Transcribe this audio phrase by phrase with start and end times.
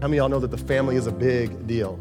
[0.00, 1.98] How many of y'all know that the family is a big deal?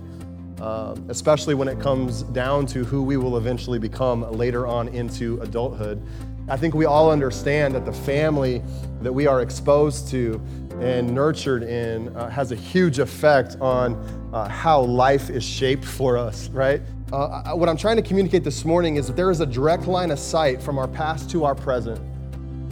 [0.62, 5.41] Um, especially when it comes down to who we will eventually become later on into
[5.41, 5.99] adulthood.
[6.47, 8.62] I think we all understand that the family
[9.02, 10.39] that we are exposed to
[10.79, 13.96] and nurtured in uh, has a huge effect on
[14.32, 16.82] uh, how life is shaped for us, right?
[17.11, 20.11] Uh, what I'm trying to communicate this morning is that there is a direct line
[20.11, 22.00] of sight from our past to our present,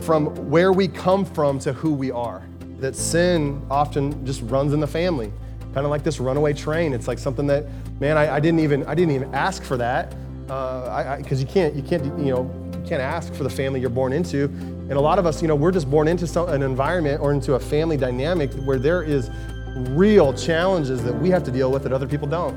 [0.04, 2.48] from where we come from to who we are.
[2.80, 5.32] That sin often just runs in the family
[5.76, 6.94] kind of like this runaway train.
[6.94, 7.66] It's like something that,
[8.00, 10.16] man, I, I didn't even I didn't even ask for that
[10.48, 13.90] because uh, you can't you can't you know you can't ask for the family you're
[13.90, 14.46] born into.
[14.46, 17.34] And a lot of us, you know, we're just born into some, an environment or
[17.34, 19.30] into a family dynamic where there is
[19.76, 22.56] real challenges that we have to deal with that other people don't.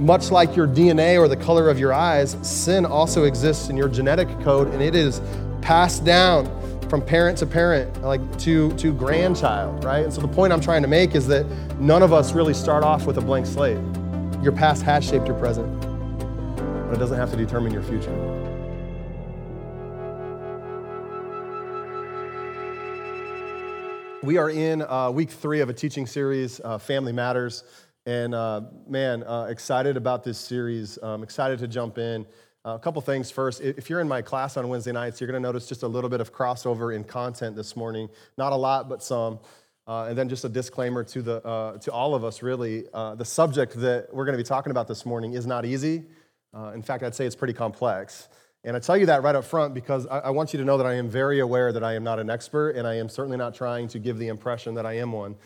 [0.00, 3.88] Much like your DNA or the color of your eyes, sin also exists in your
[3.88, 5.20] genetic code and it is
[5.60, 6.46] passed down
[6.88, 10.04] from parent to parent, like to, to grandchild, right?
[10.04, 11.46] And so the point I'm trying to make is that
[11.80, 13.78] none of us really start off with a blank slate.
[14.42, 15.80] Your past has shaped your present,
[16.86, 18.12] but it doesn't have to determine your future.
[24.22, 27.64] We are in uh, week three of a teaching series, uh, Family Matters.
[28.06, 30.98] And uh, man, uh, excited about this series.
[31.02, 32.26] Um, excited to jump in.
[32.66, 33.60] Uh, a couple things first.
[33.60, 36.08] If you're in my class on Wednesday nights, you're going to notice just a little
[36.08, 38.08] bit of crossover in content this morning.
[38.38, 39.38] Not a lot, but some.
[39.86, 42.84] Uh, and then just a disclaimer to, the, uh, to all of us, really.
[42.94, 46.04] Uh, the subject that we're going to be talking about this morning is not easy.
[46.54, 48.28] Uh, in fact, I'd say it's pretty complex.
[48.64, 50.78] And I tell you that right up front because I, I, want you to know
[50.78, 53.36] that I am very aware that I am not an expert, and I am certainly
[53.36, 55.36] not trying to give the impression that I am one.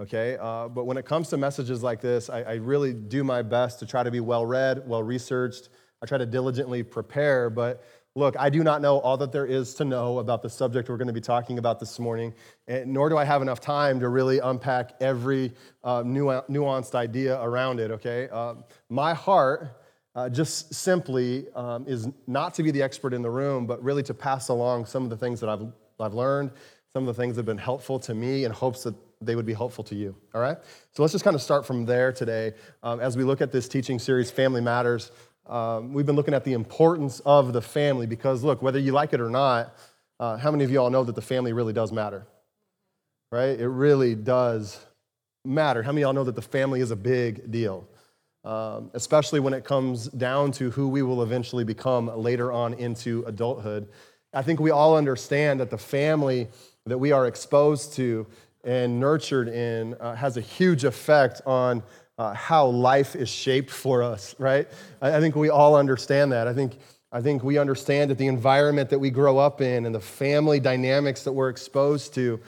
[0.00, 0.36] Okay?
[0.40, 3.78] Uh, but when it comes to messages like this, I, I really do my best
[3.78, 5.68] to try to be well read, well researched,
[6.04, 7.82] I try to diligently prepare, but
[8.14, 10.98] look, I do not know all that there is to know about the subject we're
[10.98, 12.34] going to be talking about this morning,
[12.84, 17.90] nor do I have enough time to really unpack every uh, nuanced idea around it,
[17.90, 18.28] okay?
[18.30, 18.56] Uh,
[18.90, 19.80] my heart
[20.14, 24.02] uh, just simply um, is not to be the expert in the room, but really
[24.02, 26.50] to pass along some of the things that I've, I've learned,
[26.92, 29.46] some of the things that have been helpful to me in hopes that they would
[29.46, 30.58] be helpful to you, all right?
[30.92, 33.68] So let's just kind of start from there today um, as we look at this
[33.68, 35.10] teaching series, Family Matters.
[35.46, 39.12] Um, we've been looking at the importance of the family because, look, whether you like
[39.12, 39.74] it or not,
[40.18, 42.26] uh, how many of you all know that the family really does matter?
[43.30, 43.58] Right?
[43.58, 44.78] It really does
[45.44, 45.82] matter.
[45.82, 47.86] How many of y'all know that the family is a big deal?
[48.44, 53.24] Um, especially when it comes down to who we will eventually become later on into
[53.26, 53.88] adulthood.
[54.34, 56.48] I think we all understand that the family
[56.86, 58.26] that we are exposed to
[58.62, 61.82] and nurtured in uh, has a huge effect on
[62.18, 64.68] uh, how life is shaped for us, right?
[65.02, 66.46] I, I think we all understand that.
[66.46, 66.78] I think,
[67.10, 70.60] I think we understand that the environment that we grow up in and the family
[70.60, 72.40] dynamics that we're exposed to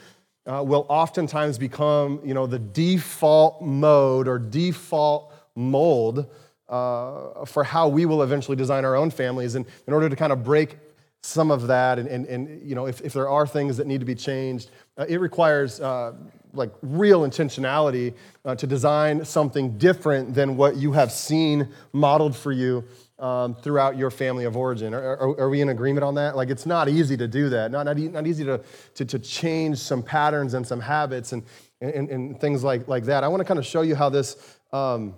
[0.45, 6.27] uh, will oftentimes become, you know, the default mode or default mold
[6.69, 9.55] uh, for how we will eventually design our own families.
[9.55, 10.77] And in order to kind of break
[11.21, 13.99] some of that, and, and, and you know, if, if there are things that need
[13.99, 16.13] to be changed, uh, it requires uh,
[16.57, 18.13] like real intentionality
[18.45, 22.83] uh, to design something different than what you have seen modeled for you
[23.19, 24.93] um, throughout your family of origin.
[24.93, 26.35] Are, are, are, we in agreement on that?
[26.35, 27.71] Like, it's not easy to do that.
[27.71, 28.61] Not, not, not easy to,
[28.95, 31.43] to, to change some patterns and some habits and,
[31.81, 33.23] and, and things like, like that.
[33.23, 35.15] I want to kind of show you how this, um,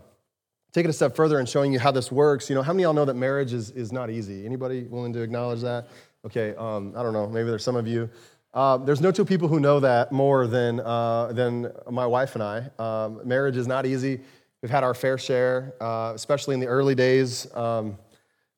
[0.71, 2.49] take it a step further and showing you how this works.
[2.49, 4.45] You know, how many of y'all know that marriage is, is not easy?
[4.45, 5.89] Anybody willing to acknowledge that?
[6.25, 7.27] Okay, um, I don't know.
[7.27, 8.09] Maybe there's some of you.
[8.53, 12.43] Uh, there's no two people who know that more than, uh, than my wife and
[12.43, 12.69] I.
[12.79, 14.21] Um, marriage is not easy.
[14.61, 17.47] We've had our fair share, uh, especially in the early days.
[17.55, 17.97] Um,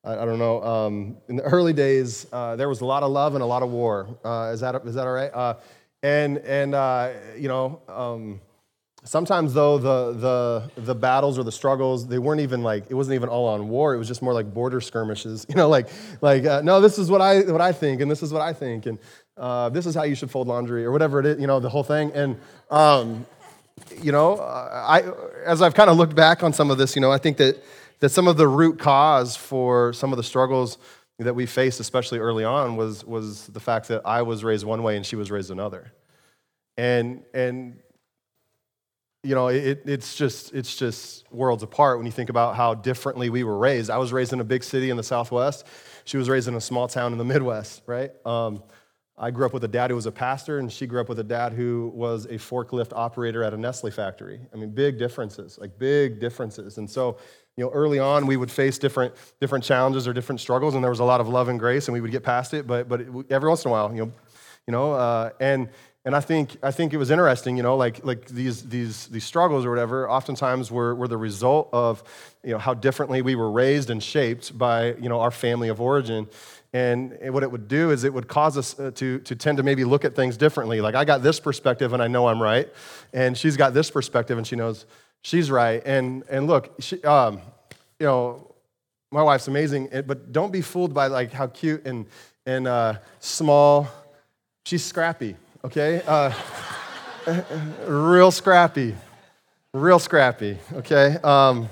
[0.02, 0.62] I, I, don't know.
[0.62, 3.62] Um, in the early days, uh, there was a lot of love and a lot
[3.62, 4.18] of war.
[4.24, 5.56] Uh, is, that, is that all right?
[6.02, 6.72] And, and
[7.40, 8.40] you know, um,
[9.04, 13.14] sometimes though the, the, the battles or the struggles they weren't even like it wasn't
[13.14, 15.88] even all on war it was just more like border skirmishes you know like
[16.20, 18.86] like no this is what i what i think and this is what i think
[18.86, 18.98] and
[19.36, 21.68] uh, this is how you should fold laundry, or whatever it is, you know, the
[21.68, 22.12] whole thing.
[22.12, 22.38] And,
[22.70, 23.26] um,
[24.00, 25.02] you know, I,
[25.44, 27.62] as I've kind of looked back on some of this, you know, I think that,
[28.00, 30.78] that some of the root cause for some of the struggles
[31.18, 34.82] that we faced, especially early on, was, was the fact that I was raised one
[34.82, 35.92] way and she was raised another.
[36.76, 37.78] And, and
[39.22, 43.30] you know, it, it's, just, it's just worlds apart when you think about how differently
[43.30, 43.88] we were raised.
[43.88, 45.66] I was raised in a big city in the Southwest.
[46.04, 48.10] She was raised in a small town in the Midwest, right?
[48.26, 48.62] Um,
[49.22, 51.20] I grew up with a dad who was a pastor, and she grew up with
[51.20, 54.40] a dad who was a forklift operator at a Nestle factory.
[54.52, 56.76] I mean, big differences, like big differences.
[56.78, 57.18] And so,
[57.56, 60.90] you know, early on, we would face different, different challenges or different struggles, and there
[60.90, 62.66] was a lot of love and grace, and we would get past it.
[62.66, 64.12] But, but it, every once in a while, you know,
[64.66, 65.68] you know, uh, and
[66.04, 69.22] and I think, I think it was interesting, you know, like, like these, these, these
[69.22, 72.02] struggles or whatever, oftentimes were, were the result of,
[72.42, 75.80] you know, how differently we were raised and shaped by, you know, our family of
[75.80, 76.26] origin.
[76.72, 79.62] And what it would do is it would cause us uh, to, to tend to
[79.62, 80.80] maybe look at things differently.
[80.80, 82.68] Like, I got this perspective and I know I'm right,
[83.12, 84.86] and she's got this perspective and she knows
[85.20, 85.82] she's right.
[85.84, 87.40] And, and look, she, um,
[88.00, 88.54] you know,
[89.10, 92.06] my wife's amazing, but don't be fooled by like how cute and,
[92.46, 93.86] and uh, small.
[94.64, 96.02] She's scrappy okay?
[96.06, 96.32] Uh,
[97.86, 98.94] real scrappy,
[99.72, 101.16] real scrappy, okay?
[101.22, 101.68] Um,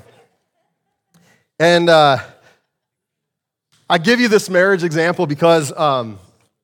[1.58, 2.18] and uh,
[3.90, 6.20] I give you this marriage example because um,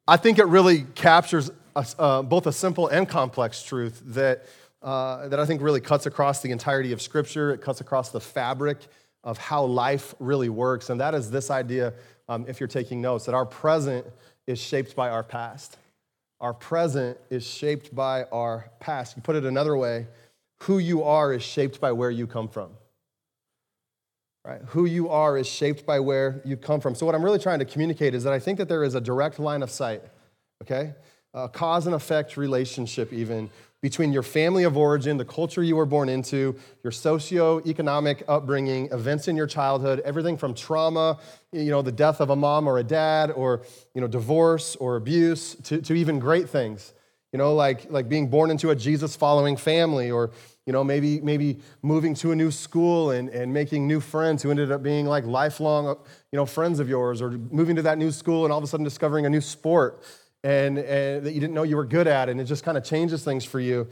[0.07, 4.47] I think it really captures a, uh, both a simple and complex truth that,
[4.81, 7.53] uh, that I think really cuts across the entirety of Scripture.
[7.53, 8.79] It cuts across the fabric
[9.25, 10.89] of how life really works.
[10.89, 11.95] And that is this idea,
[12.29, 14.07] um, if you're taking notes, that our present
[14.47, 15.79] is shaped by our past.
[16.41, 19.17] Our present is shaped by our past.
[19.17, 20.07] You put it another way,
[20.59, 22.71] who you are is shaped by where you come from.
[24.47, 24.61] Right?
[24.69, 26.95] Who you are is shaped by where you come from.
[26.95, 29.01] So, what I'm really trying to communicate is that I think that there is a
[29.01, 30.05] direct line of sight,
[30.63, 30.95] okay?
[31.35, 33.51] A cause and effect relationship, even
[33.83, 36.55] between your family of origin, the culture you were born into,
[36.85, 41.19] your socio-economic upbringing, events in your childhood, everything from trauma,
[41.51, 43.63] you know, the death of a mom or a dad, or
[43.95, 46.93] you know, divorce or abuse, to, to even great things.
[47.33, 50.31] You know, like, like being born into a Jesus-following family, or
[50.67, 54.51] you know, maybe, maybe moving to a new school and, and making new friends who
[54.51, 55.87] ended up being like lifelong
[56.33, 58.67] you know, friends of yours, or moving to that new school and all of a
[58.67, 60.03] sudden discovering a new sport
[60.43, 62.85] and, and that you didn't know you were good at, and it just kind of
[62.85, 63.89] changes things for you.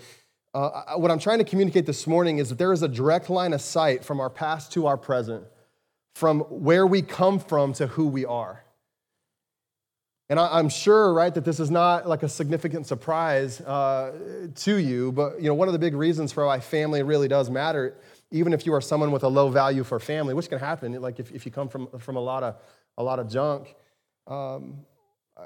[0.52, 3.52] Uh, what I'm trying to communicate this morning is that there is a direct line
[3.52, 5.44] of sight from our past to our present,
[6.14, 8.63] from where we come from to who we are.
[10.30, 14.12] And I'm sure, right, that this is not like a significant surprise uh,
[14.54, 17.50] to you, but you know, one of the big reasons for why family really does
[17.50, 17.94] matter,
[18.30, 21.20] even if you are someone with a low value for family, which can happen, like
[21.20, 22.56] if, if you come from, from a lot of
[22.96, 23.74] a lot of junk,
[24.26, 24.78] um,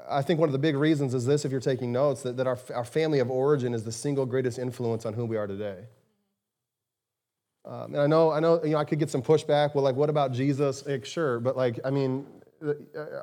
[0.07, 2.47] I think one of the big reasons is this, if you're taking notes, that, that
[2.47, 5.79] our, our family of origin is the single greatest influence on who we are today.
[7.65, 9.75] Um, and I know, I know, you know, I could get some pushback.
[9.75, 10.85] Well, like, what about Jesus?
[10.85, 12.25] Like, sure, but like, I mean,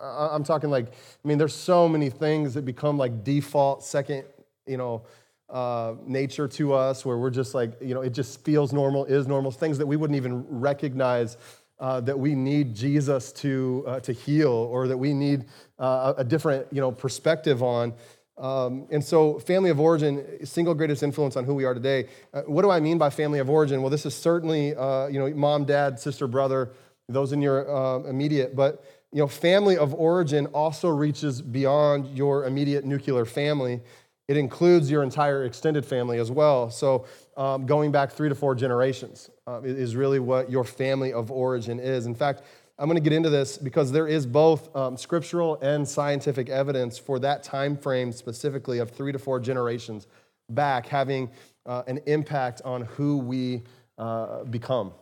[0.02, 4.24] I'm talking like, I mean, there's so many things that become like default second,
[4.66, 5.02] you know,
[5.48, 9.26] uh, nature to us, where we're just like, you know, it just feels normal, is
[9.26, 11.36] normal, things that we wouldn't even recognize
[11.78, 15.44] uh, that we need Jesus to, uh, to heal or that we need
[15.78, 17.92] uh, a different you know, perspective on.
[18.38, 22.08] Um, and so, family of origin, single greatest influence on who we are today.
[22.34, 23.80] Uh, what do I mean by family of origin?
[23.80, 26.72] Well, this is certainly uh, you know, mom, dad, sister, brother,
[27.08, 32.84] those in your immediate, but you know, family of origin also reaches beyond your immediate
[32.84, 33.80] nuclear family.
[34.28, 36.70] It includes your entire extended family as well.
[36.70, 37.06] So,
[37.36, 41.78] um, going back three to four generations uh, is really what your family of origin
[41.78, 42.06] is.
[42.06, 42.42] In fact,
[42.78, 46.98] I'm going to get into this because there is both um, scriptural and scientific evidence
[46.98, 50.06] for that time frame specifically of three to four generations
[50.50, 51.30] back having
[51.64, 53.62] uh, an impact on who we
[53.96, 54.92] uh, become.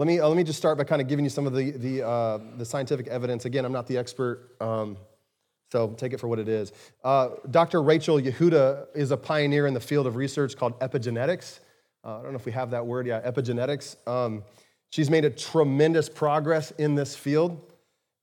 [0.00, 1.72] Let me, uh, let me just start by kind of giving you some of the,
[1.72, 3.44] the, uh, the scientific evidence.
[3.44, 4.56] Again, I'm not the expert.
[4.58, 4.96] Um,
[5.70, 6.72] so take it for what it is.
[7.04, 7.82] Uh, Dr.
[7.82, 11.60] Rachel Yehuda is a pioneer in the field of research called epigenetics.
[12.02, 13.06] Uh, I don't know if we have that word.
[13.06, 13.96] Yeah, epigenetics.
[14.08, 14.42] Um,
[14.88, 17.60] she's made a tremendous progress in this field.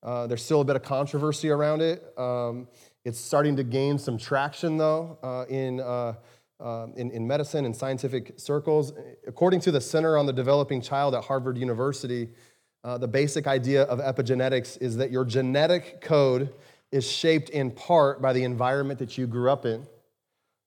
[0.01, 2.01] Uh, there's still a bit of controversy around it.
[2.17, 2.67] Um,
[3.05, 5.79] it's starting to gain some traction, though, in,
[6.59, 8.93] um, in, in medicine and scientific circles.
[9.27, 12.29] According to the Center on the Developing Child at Harvard University,
[12.83, 16.53] uh, the basic idea of epigenetics is that your genetic code
[16.91, 19.85] is shaped in part by the environment that you grew up in,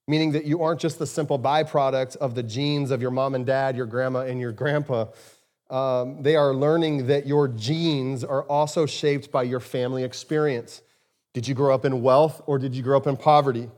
[0.07, 3.47] meaning that you aren't just the simple byproduct of the genes of your mom and
[3.47, 5.07] dad, your grandma, and your grandpa.
[5.71, 10.83] Um, they are learning that your genes are also shaped by your family experience.
[11.33, 13.71] Did you grow up in wealth or did you grow up in poverty?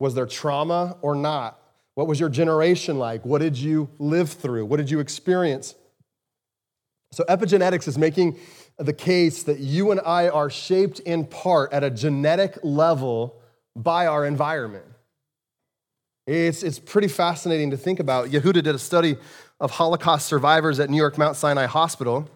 [0.00, 1.62] Was there trauma or not?
[1.94, 3.24] What was your generation like?
[3.24, 4.64] What did you live through?
[4.66, 5.74] What did you experience?
[7.12, 8.38] So, epigenetics is making
[8.78, 13.40] the case that you and I are shaped in part at a genetic level
[13.76, 14.86] by our environment.
[16.26, 18.28] It's, it's pretty fascinating to think about.
[18.28, 19.16] Yehuda did a study
[19.58, 22.30] of Holocaust survivors at New York Mount Sinai Hospital.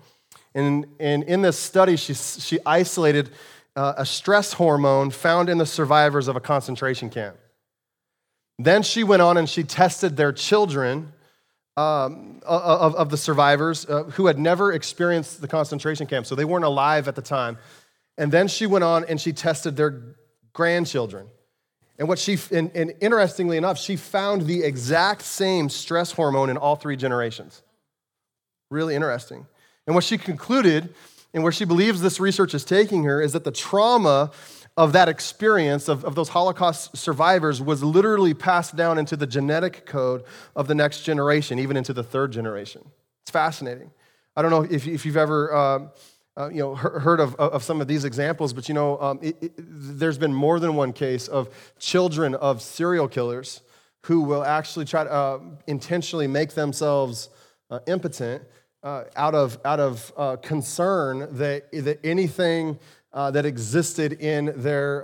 [0.54, 3.30] And, and in this study, she, she isolated
[3.76, 7.36] uh, a stress hormone found in the survivors of a concentration camp.
[8.58, 11.12] Then she went on and she tested their children
[11.76, 16.44] um, of, of the survivors uh, who had never experienced the concentration camp, so they
[16.44, 17.58] weren't alive at the time.
[18.16, 20.16] And then she went on and she tested their
[20.52, 21.26] grandchildren.
[21.98, 26.56] And what she, and, and interestingly enough, she found the exact same stress hormone in
[26.56, 27.62] all three generations.
[28.70, 29.46] Really interesting.
[29.86, 30.94] And what she concluded,
[31.32, 34.30] and where she believes this research is taking her, is that the trauma
[34.76, 39.86] of that experience of, of those Holocaust survivors was literally passed down into the genetic
[39.86, 40.24] code
[40.56, 42.82] of the next generation, even into the third generation.
[43.22, 43.90] It's fascinating.
[44.36, 45.54] I don't know if, if you've ever.
[45.54, 45.78] Uh,
[46.36, 49.36] uh, you know, heard of, of some of these examples, but you know, um, it,
[49.40, 53.60] it, there's been more than one case of children of serial killers
[54.02, 55.38] who will actually try to uh,
[55.68, 57.28] intentionally make themselves
[57.70, 58.42] uh, impotent
[58.82, 62.78] uh, out of, out of uh, concern that, that anything
[63.14, 65.02] uh, that existed in their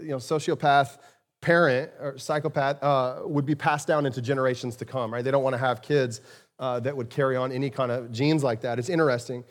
[0.00, 0.98] you know, sociopath
[1.40, 2.78] parent or psychopath
[3.26, 5.24] would be passed down into generations to come, right?
[5.24, 6.20] They don't want to have kids
[6.58, 8.78] that would carry on any kind of genes like that.
[8.78, 9.42] It's interesting.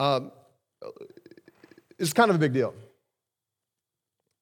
[0.00, 0.32] Um,
[1.98, 2.74] it's kind of a big deal.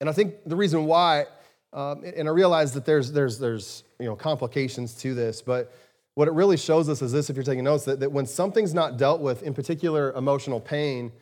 [0.00, 1.26] And I think the reason why,
[1.72, 5.74] um, and I realize that there's, there's, there's you know, complications to this, but
[6.14, 8.74] what it really shows us is this if you're taking notes that, that when something's
[8.74, 11.12] not dealt with, in particular emotional pain,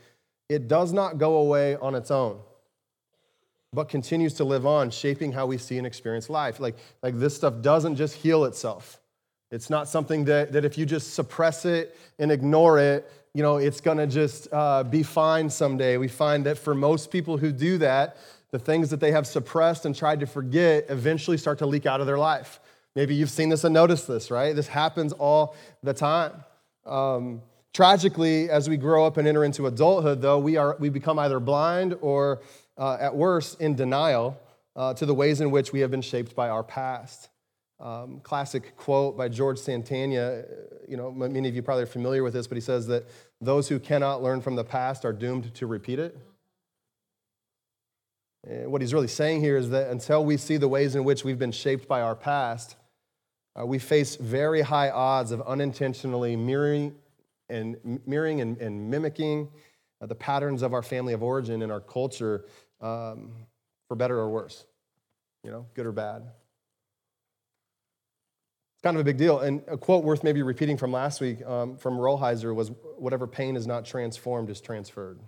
[0.48, 2.38] it does not go away on its own,
[3.72, 6.60] but continues to live on, shaping how we see and experience life.
[6.60, 9.00] Like, like this stuff doesn't just heal itself.
[9.50, 13.58] It's not something that, that if you just suppress it and ignore it, you know,
[13.58, 15.98] it's to just uh, be fine someday.
[15.98, 18.16] We find that for most people who do that,
[18.50, 22.00] the things that they have suppressed and tried to forget eventually start to leak out
[22.00, 22.60] of their life.
[22.94, 24.56] Maybe you've seen this and noticed this, right?
[24.56, 26.32] This happens all the time.
[26.86, 27.42] Um,
[27.76, 31.38] tragically, as we grow up and enter into adulthood, though, we, are, we become either
[31.38, 32.40] blind or,
[32.78, 34.40] uh, at worst, in denial
[34.76, 37.28] uh, to the ways in which we have been shaped by our past.
[37.78, 40.46] Um, classic quote by George Santayana.
[40.88, 43.04] You know, many of you probably are familiar with this, but he says that
[43.42, 46.16] those who cannot learn from the past are doomed to repeat it.
[48.48, 51.24] And what he's really saying here is that until we see the ways in which
[51.24, 52.76] we've been shaped by our past,
[53.54, 56.94] uh, we face very high odds of unintentionally mirroring
[57.48, 59.48] and mirroring and, and mimicking
[60.00, 62.44] uh, the patterns of our family of origin and our culture
[62.80, 63.32] um,
[63.88, 64.66] for better or worse,
[65.44, 66.22] you know, good or bad
[68.74, 69.40] It's kind of a big deal.
[69.40, 73.56] And a quote worth maybe repeating from last week um, from Rolheiser was whatever pain
[73.56, 75.20] is not transformed is transferred.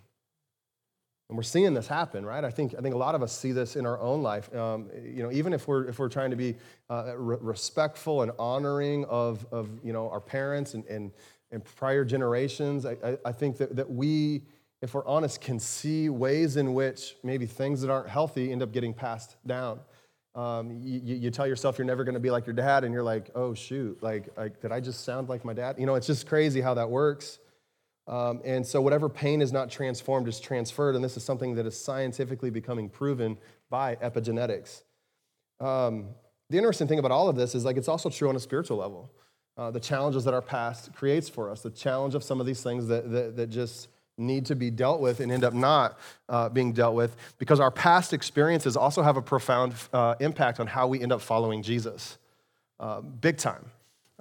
[1.29, 2.43] And we're seeing this happen, right?
[2.43, 4.55] I think, I think a lot of us see this in our own life.
[4.55, 6.57] Um, you know, even if we're, if we're trying to be
[6.89, 11.13] uh, re- respectful and honoring of, of you know, our parents and, and,
[11.51, 14.43] and prior generations, I, I, I think that, that we,
[14.83, 18.73] if we're honest, can see ways in which maybe things that aren't healthy end up
[18.73, 19.81] getting passed down.
[20.35, 23.03] Um, you, you, tell yourself you're never going to be like your dad, and you're
[23.03, 25.77] like, oh, shoot, like, like, did I just sound like my dad?
[25.79, 27.39] You know, it's just crazy how that works.
[28.07, 31.67] Um, and so, whatever pain is not transformed is transferred, and this is something that
[31.67, 33.37] is scientifically becoming proven
[33.69, 34.83] by epigenetics.
[35.61, 36.11] Um,
[36.51, 38.77] the interesting thing about all of this is like it's also true on a spiritual
[38.77, 39.13] level.
[39.59, 42.63] Uh, the challenges that our past creates for us, the challenge of some of these
[42.63, 45.99] things that, that, that just need to be dealt with and end up not
[46.29, 50.69] uh, being dealt with because our past experiences also have a profound uh, impact on
[50.69, 52.19] how we end up following Jesus.
[52.79, 53.65] Uh, big time.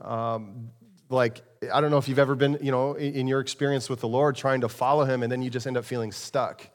[0.02, 0.72] Um,
[1.10, 1.42] like,
[1.72, 4.36] I don't know if you've ever been, you know, in your experience with the Lord
[4.36, 6.68] trying to follow him and then you just end up feeling stuck.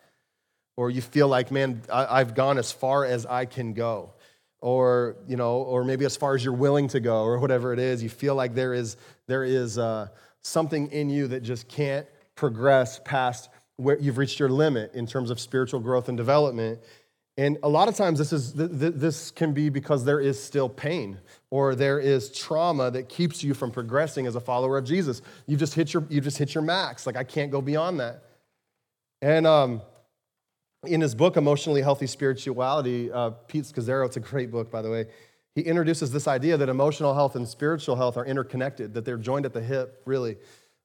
[0.77, 4.15] Or you feel like, man, I, I've gone as far as I can go.
[4.63, 7.81] Or, you know, or maybe as far as you're willing to go, or whatever it
[7.81, 8.03] is.
[8.03, 10.09] You feel like there is, there is uh,
[10.41, 15.31] something in you that just can't progress past where you've reached your limit in terms
[15.31, 16.79] of spiritual growth and development.
[17.37, 21.19] And a lot of times, this, is, this can be because there is still pain
[21.51, 25.23] or there is trauma that keeps you from progressing as a follower of Jesus.
[25.47, 27.07] you've just hit your, you just hit your max.
[27.07, 28.23] Like, I can't go beyond that.
[29.23, 29.83] And um,
[30.85, 34.91] in his book, Emotionally Healthy Spirituality, uh, Pete Scazzero, it's a great book, by the
[34.91, 35.07] way,
[35.55, 39.45] he introduces this idea that emotional health and spiritual health are interconnected, that they're joined
[39.45, 40.37] at the hip, really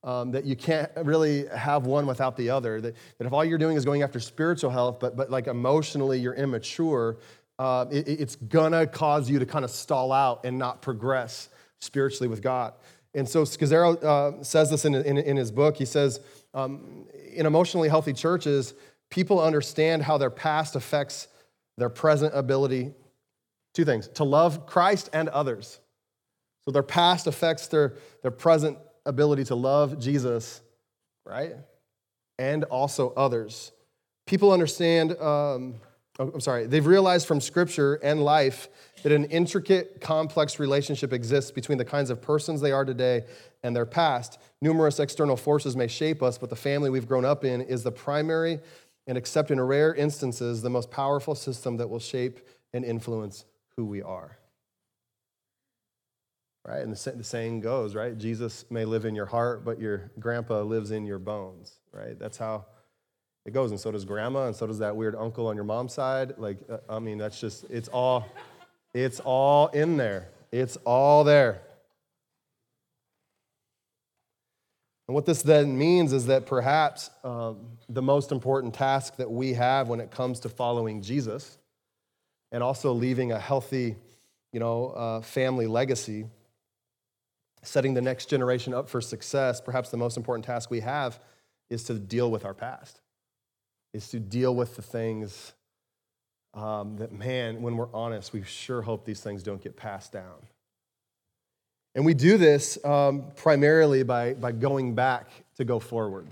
[0.04, 2.80] um, that you can't really have one without the other.
[2.80, 6.20] That, that if all you're doing is going after spiritual health, but, but like emotionally
[6.20, 7.18] you're immature,
[7.60, 11.50] uh, it, it's gonna cause you to kind of stall out and not progress
[11.80, 12.74] spiritually with God.
[13.16, 15.75] And so Scazzero uh, says this in, in, in, his book.
[15.75, 16.20] He says,
[16.54, 18.75] um, in emotionally healthy churches,
[19.09, 21.27] people understand how their past affects
[21.77, 22.93] their present ability.
[23.73, 25.79] Two things to love Christ and others.
[26.65, 30.61] So their past affects their, their present ability to love Jesus,
[31.25, 31.55] right?
[32.37, 33.71] And also others.
[34.25, 35.75] People understand, um,
[36.19, 38.67] oh, I'm sorry, they've realized from scripture and life
[39.03, 43.23] that an intricate, complex relationship exists between the kinds of persons they are today
[43.63, 44.39] and their past.
[44.61, 47.91] Numerous external forces may shape us, but the family we've grown up in is the
[47.91, 48.59] primary
[49.07, 52.39] and, except in rare instances, the most powerful system that will shape
[52.73, 53.45] and influence
[53.75, 54.37] who we are.
[56.65, 56.81] Right?
[56.81, 58.17] And the, saying goes, right?
[58.17, 62.19] Jesus may live in your heart, but your grandpa lives in your bones, right?
[62.19, 62.65] That's how
[63.45, 63.71] it goes.
[63.71, 66.33] And so does grandma, and so does that weird uncle on your mom's side.
[66.37, 68.27] Like, uh, I mean, that's just, it's all,
[68.93, 70.27] it's all in there.
[70.51, 71.61] It's all there.
[75.07, 79.53] And what this then means is that perhaps um, the most important task that we
[79.53, 81.57] have when it comes to following Jesus
[82.51, 83.95] and also leaving a healthy,
[84.51, 86.25] you know, uh, family legacy,
[87.63, 91.19] setting the next generation up for success, perhaps the most important task we have
[91.69, 93.01] is to deal with our past,
[93.93, 95.53] is to deal with the things
[96.53, 100.35] um, that, man, when we're honest, we sure hope these things don't get passed down.
[101.98, 106.27] And we do this um, primarily by, by going back to go forward.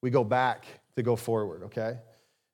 [0.00, 0.64] We go back
[0.96, 1.98] to go forward, okay?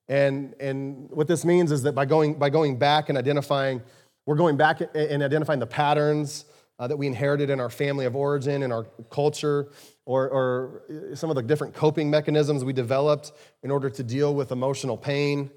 [0.09, 3.80] And, and what this means is that by going, by going back and identifying,
[4.26, 6.45] we're going back and identifying the patterns
[6.80, 9.69] uh, that we inherited in our family of origin, in our culture,
[10.04, 10.83] or, or
[11.14, 13.30] some of the different coping mechanisms we developed
[13.62, 15.52] in order to deal with emotional pain.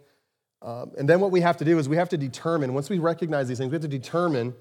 [0.61, 2.99] Um, and then what we have to do is we have to determine, once we
[2.99, 4.53] recognize these things, we have to determine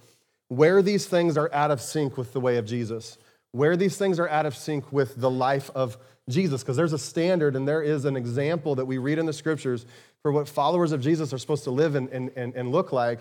[0.53, 3.17] where these things are out of sync with the way of Jesus,
[3.53, 5.97] where these things are out of sync with the life of
[6.29, 9.33] Jesus, because there's a standard and there is an example that we read in the
[9.33, 9.87] scriptures
[10.21, 13.21] for what followers of Jesus are supposed to live and, and, and, look like.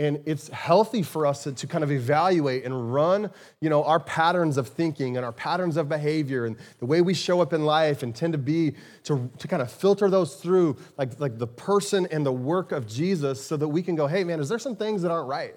[0.00, 4.00] And it's healthy for us to, to, kind of evaluate and run, you know, our
[4.00, 7.64] patterns of thinking and our patterns of behavior and the way we show up in
[7.64, 11.46] life and tend to be to, to kind of filter those through like, like the
[11.46, 14.58] person and the work of Jesus so that we can go, hey man, is there
[14.58, 15.54] some things that aren't right?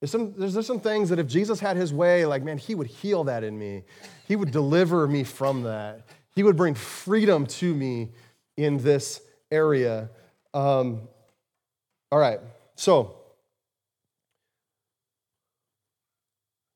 [0.00, 2.74] There's some, there's, there's some things that if Jesus had his way, like, man, he
[2.74, 3.84] would heal that in me.
[4.28, 6.06] He would deliver me from that.
[6.34, 8.10] He would bring freedom to me
[8.56, 10.10] in this area.
[10.52, 11.08] Um,
[12.12, 12.40] all right,
[12.74, 13.16] so,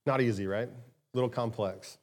[0.07, 0.69] not easy, right?
[0.69, 1.99] A little complex.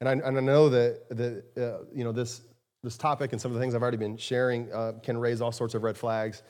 [0.00, 2.42] And I, and I know that, that uh, you know, this,
[2.82, 5.52] this topic and some of the things I've already been sharing uh, can raise all
[5.52, 6.42] sorts of red flags.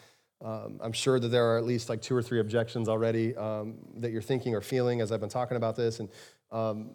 [0.43, 3.75] Um, I'm sure that there are at least like two or three objections already um,
[3.99, 6.01] that you're thinking or feeling as I've been talking about this.
[6.01, 6.09] And
[6.51, 6.91] um,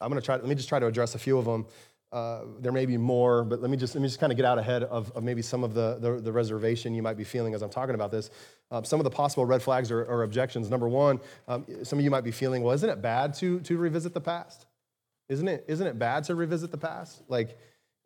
[0.00, 1.66] I'm going to try, let me just try to address a few of them.
[2.12, 4.46] Uh, there may be more, but let me just, let me just kind of get
[4.46, 7.52] out ahead of, of maybe some of the, the, the, reservation you might be feeling
[7.52, 8.30] as I'm talking about this.
[8.70, 10.70] Um, some of the possible red flags or, or objections.
[10.70, 13.76] Number one, um, some of you might be feeling, well, isn't it bad to, to
[13.76, 14.66] revisit the past?
[15.28, 17.22] Isn't it, isn't it bad to revisit the past?
[17.28, 17.58] Like,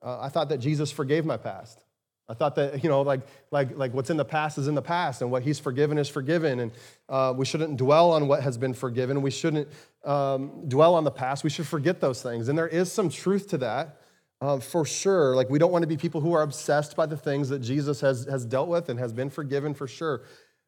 [0.02, 1.84] uh, I thought that Jesus forgave my past.
[2.30, 4.82] I thought that, you know, like, like, like what's in the past is in the
[4.82, 6.60] past, and what he's forgiven is forgiven.
[6.60, 6.72] And
[7.08, 9.20] uh, we shouldn't dwell on what has been forgiven.
[9.20, 9.66] We shouldn't
[10.04, 11.42] um, dwell on the past.
[11.42, 12.48] We should forget those things.
[12.48, 13.96] And there is some truth to that
[14.40, 15.34] uh, for sure.
[15.34, 18.00] Like, we don't want to be people who are obsessed by the things that Jesus
[18.00, 20.22] has, has dealt with and has been forgiven for sure.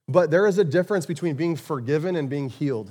[0.09, 2.91] But there is a difference between being forgiven and being healed.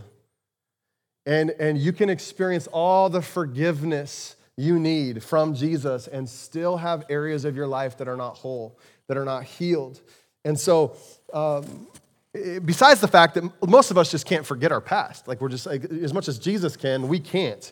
[1.26, 7.06] And, and you can experience all the forgiveness you need from Jesus and still have
[7.10, 10.02] areas of your life that are not whole, that are not healed.
[10.46, 10.96] And so,
[11.34, 11.88] um,
[12.34, 15.66] besides the fact that most of us just can't forget our past, like we're just
[15.66, 17.72] like, as much as Jesus can, we can't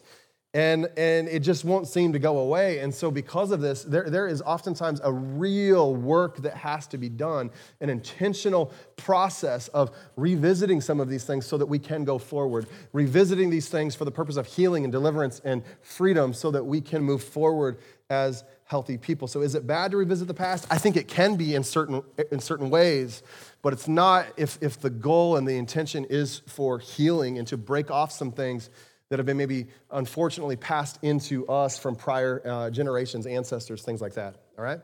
[0.53, 2.79] and and it just won't seem to go away.
[2.79, 6.97] And so because of this there, there is oftentimes a real work that has to
[6.97, 12.03] be done an intentional process of revisiting some of these things so that we can
[12.03, 16.49] go forward revisiting these things for the purpose of healing and deliverance and freedom so
[16.49, 17.77] that we can move forward
[18.09, 19.27] as healthy people.
[19.27, 20.65] So is it bad to revisit the past?
[20.71, 23.21] I think it can be in certain in certain ways
[23.61, 27.57] but it's not if if the goal and the intention is for healing and to
[27.57, 28.69] break off some things
[29.09, 34.13] that have been maybe unfortunately passed into us from prior uh, generations, ancestors, things like
[34.13, 34.35] that.
[34.57, 34.79] All right?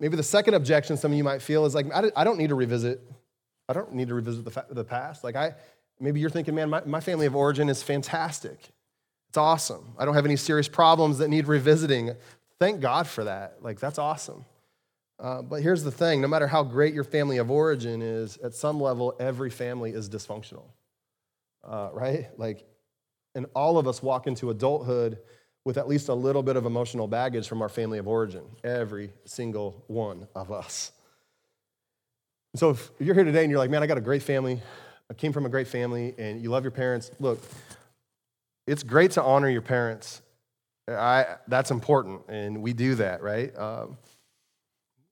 [0.00, 2.54] Maybe the second objection some of you might feel is like, I don't need to
[2.54, 3.00] revisit.
[3.68, 5.24] I don't need to revisit the, fa- the past.
[5.24, 5.54] Like, I,
[5.98, 8.58] maybe you're thinking, man, my, my family of origin is fantastic.
[9.28, 9.92] It's awesome.
[9.98, 12.14] I don't have any serious problems that need revisiting.
[12.58, 13.58] Thank God for that.
[13.62, 14.44] Like, that's awesome.
[15.18, 18.54] Uh, but here's the thing no matter how great your family of origin is, at
[18.54, 20.64] some level, every family is dysfunctional,
[21.64, 22.28] uh, right?
[22.38, 22.66] Like,
[23.36, 25.18] and all of us walk into adulthood
[25.64, 28.44] with at least a little bit of emotional baggage from our family of origin.
[28.64, 30.90] Every single one of us.
[32.56, 34.60] so if you're here today and you're like, man, I got a great family,
[35.10, 37.42] I came from a great family, and you love your parents, look,
[38.66, 40.22] it's great to honor your parents.
[40.88, 43.56] I, that's important, and we do that, right?
[43.56, 43.98] Um,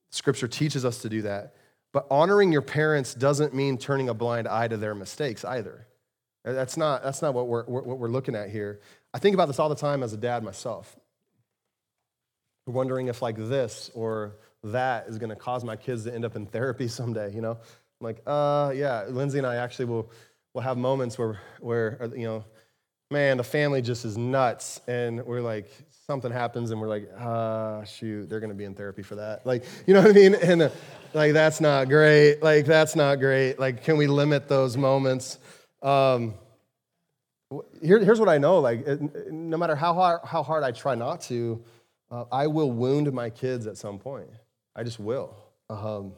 [0.09, 1.53] scripture teaches us to do that.
[1.91, 5.85] But honoring your parents doesn't mean turning a blind eye to their mistakes either.
[6.45, 8.79] That's not, that's not what, we're, what we're looking at here.
[9.13, 10.95] I think about this all the time as a dad myself.
[12.67, 16.35] Wondering if like this or that is going to cause my kids to end up
[16.35, 17.51] in therapy someday, you know?
[17.51, 19.05] I'm like, uh, yeah.
[19.07, 20.11] Lindsay and I actually will,
[20.53, 22.45] will have moments where, where, uh, you know,
[23.09, 24.81] man, the family just is nuts.
[24.87, 25.71] And we're like,
[26.05, 29.47] something happens and we're like, ah, shoot, they're going to be in therapy for that.
[29.47, 30.35] Like, you know what I mean?
[30.43, 30.69] And uh,
[31.13, 32.43] like, that's not great.
[32.43, 33.59] Like, that's not great.
[33.59, 35.39] Like, can we limit those moments?
[35.85, 36.33] Um,
[37.81, 38.59] here, here's what I know.
[38.59, 38.85] Like,
[39.31, 41.63] no matter how hard, how hard I try not to,
[42.09, 44.27] uh, I will wound my kids at some point.
[44.75, 45.37] I just will.
[45.69, 46.13] Um,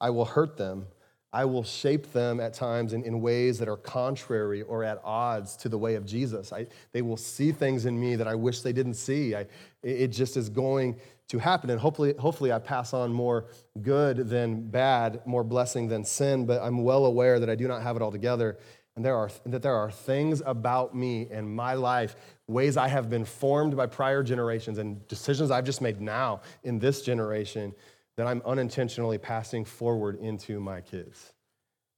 [0.00, 0.86] I will hurt them.
[1.34, 5.56] I will shape them at times in, in ways that are contrary or at odds
[5.58, 6.52] to the way of Jesus.
[6.52, 9.34] I, they will see things in me that I wish they didn't see.
[9.34, 9.46] I,
[9.82, 10.96] it just is going
[11.28, 11.70] to happen.
[11.70, 13.46] And hopefully, hopefully, I pass on more
[13.82, 17.82] good than bad, more blessing than sin, but I'm well aware that I do not
[17.82, 18.56] have it all together.
[18.96, 22.14] And there are, that there are things about me and my life,
[22.46, 26.78] ways I have been formed by prior generations, and decisions I've just made now in
[26.78, 27.74] this generation
[28.16, 31.32] that I'm unintentionally passing forward into my kids.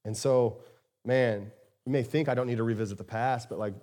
[0.06, 0.62] And so,
[1.04, 1.52] man,
[1.84, 3.74] you may think I don't need to revisit the past, but like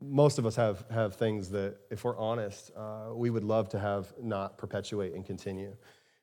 [0.00, 3.78] most of us have, have things that, if we're honest, uh, we would love to
[3.78, 5.76] have not perpetuate and continue.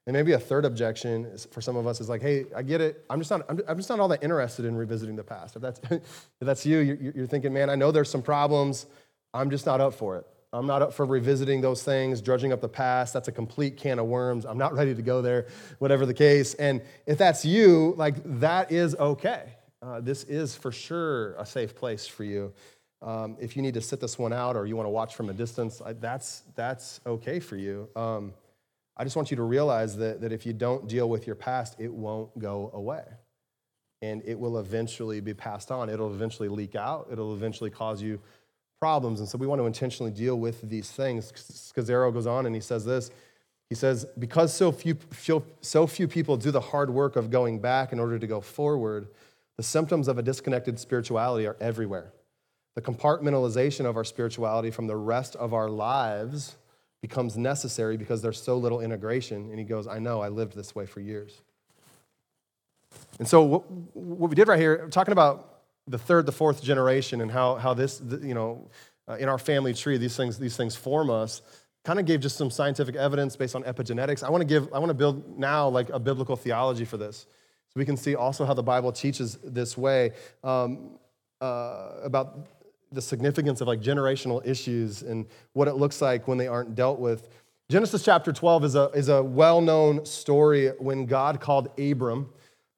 [0.08, 3.04] And maybe a third objection for some of us is like, hey, I get it.
[3.10, 5.58] I'm just not, I'm just not all that interested in revisiting the past.
[5.58, 6.02] If that's, if
[6.40, 6.80] that's you,
[7.14, 8.86] you're thinking, man, I know there's some problems.
[9.34, 10.26] I'm just not up for it.
[10.54, 13.14] I'm not up for revisiting those things, drudging up the past.
[13.14, 14.46] That's a complete can of worms.
[14.46, 15.48] I'm not ready to go there,
[15.80, 16.54] whatever the case.
[16.54, 19.44] And if that's you, like that is okay.
[19.82, 22.54] Uh, this is for sure a safe place for you.
[23.02, 25.30] Um, if you need to sit this one out or you want to watch from
[25.30, 27.90] a distance, I, that's, that's okay for you.
[27.96, 28.34] Um,
[28.98, 31.76] I just want you to realize that, that if you don't deal with your past,
[31.80, 33.04] it won't go away.
[34.02, 35.90] And it will eventually be passed on.
[35.90, 37.08] It'll eventually leak out.
[37.12, 38.20] It'll eventually cause you
[38.80, 39.20] problems.
[39.20, 41.32] And so we want to intentionally deal with these things.
[41.32, 43.12] Scazzero goes on and he says this.
[43.70, 44.98] He says, because so few,
[45.62, 49.08] so few people do the hard work of going back in order to go forward,
[49.58, 52.14] the symptoms of a disconnected spirituality are everywhere.
[52.76, 56.56] The compartmentalization of our spirituality from the rest of our lives
[57.02, 59.50] becomes necessary because there's so little integration.
[59.50, 61.42] And he goes, I know, I lived this way for years.
[63.20, 67.22] And so, what, what we did right here, talking about the third, the fourth generation,
[67.22, 68.70] and how, how this, you know,
[69.08, 71.42] uh, in our family tree, these things, these things form us,
[71.84, 74.24] kind of gave just some scientific evidence based on epigenetics.
[74.24, 77.26] I want to give, I want to build now like a biblical theology for this.
[77.70, 80.12] So we can see also how the Bible teaches this way
[80.44, 80.98] um,
[81.40, 82.48] uh, about
[82.92, 87.00] the significance of like generational issues and what it looks like when they aren't dealt
[87.00, 87.30] with.
[87.70, 92.30] Genesis chapter 12 is a, is a well known story when God called Abram,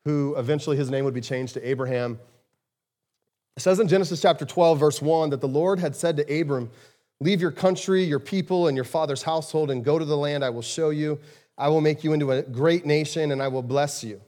[0.06, 2.20] who eventually his name would be changed to Abraham.
[3.56, 6.72] It says in Genesis chapter 12, verse 1, that the Lord had said to Abram,
[7.22, 10.50] Leave your country, your people, and your father's household, and go to the land I
[10.50, 11.20] will show you.
[11.58, 14.22] I will make you into a great nation, and I will bless you.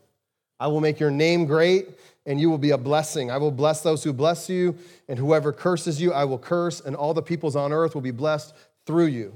[0.59, 1.87] I will make your name great,
[2.25, 3.31] and you will be a blessing.
[3.31, 6.95] I will bless those who bless you, and whoever curses you, I will curse, and
[6.95, 8.53] all the peoples on earth will be blessed
[8.85, 9.33] through you.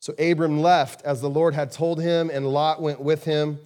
[0.00, 3.58] So Abram left as the Lord had told him, and Lot went with him,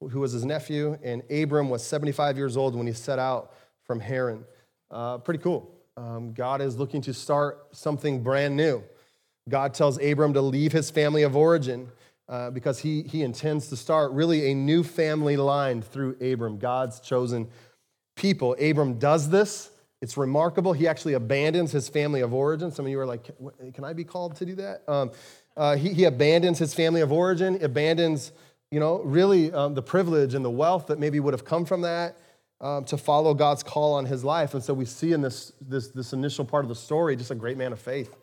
[0.00, 0.98] who was his nephew.
[1.02, 3.52] And Abram was 75 years old when he set out
[3.84, 4.44] from Haran.
[4.90, 5.70] Uh, pretty cool.
[5.96, 8.82] Um, God is looking to start something brand new.
[9.48, 11.88] God tells Abram to leave his family of origin
[12.28, 17.00] uh, because he, he intends to start really a new family line through Abram, God's
[17.00, 17.48] chosen
[18.14, 18.56] people.
[18.60, 19.70] Abram does this.
[20.00, 20.72] It's remarkable.
[20.72, 22.72] He actually abandons his family of origin.
[22.72, 23.30] Some of you are like,
[23.72, 24.82] can I be called to do that?
[24.88, 25.12] Um,
[25.56, 28.32] uh, he, he, abandons his family of origin, abandons,
[28.70, 31.82] you know, really um, the privilege and the wealth that maybe would have come from
[31.82, 32.16] that
[32.62, 34.54] um, to follow God's call on his life.
[34.54, 37.34] And so we see in this, this, this initial part of the story just a
[37.34, 38.16] great man of faith,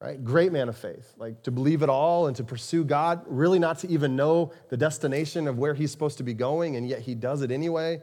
[0.00, 0.22] right?
[0.22, 3.78] Great man of faith, like to believe it all and to pursue God, really not
[3.80, 7.14] to even know the destination of where he's supposed to be going, and yet he
[7.14, 8.02] does it anyway.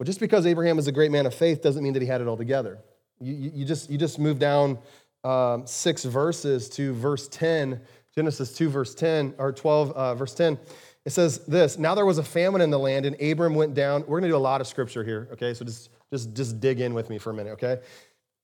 [0.00, 2.22] But just because Abraham is a great man of faith doesn't mean that he had
[2.22, 2.78] it all together.
[3.20, 4.78] You, you, just, you just move down
[5.24, 7.78] um, six verses to verse 10,
[8.14, 10.58] Genesis 2, verse 10, or 12, uh, verse 10.
[11.04, 14.00] It says this Now there was a famine in the land, and Abram went down.
[14.00, 15.52] We're going to do a lot of scripture here, okay?
[15.52, 17.80] So just, just, just dig in with me for a minute, okay?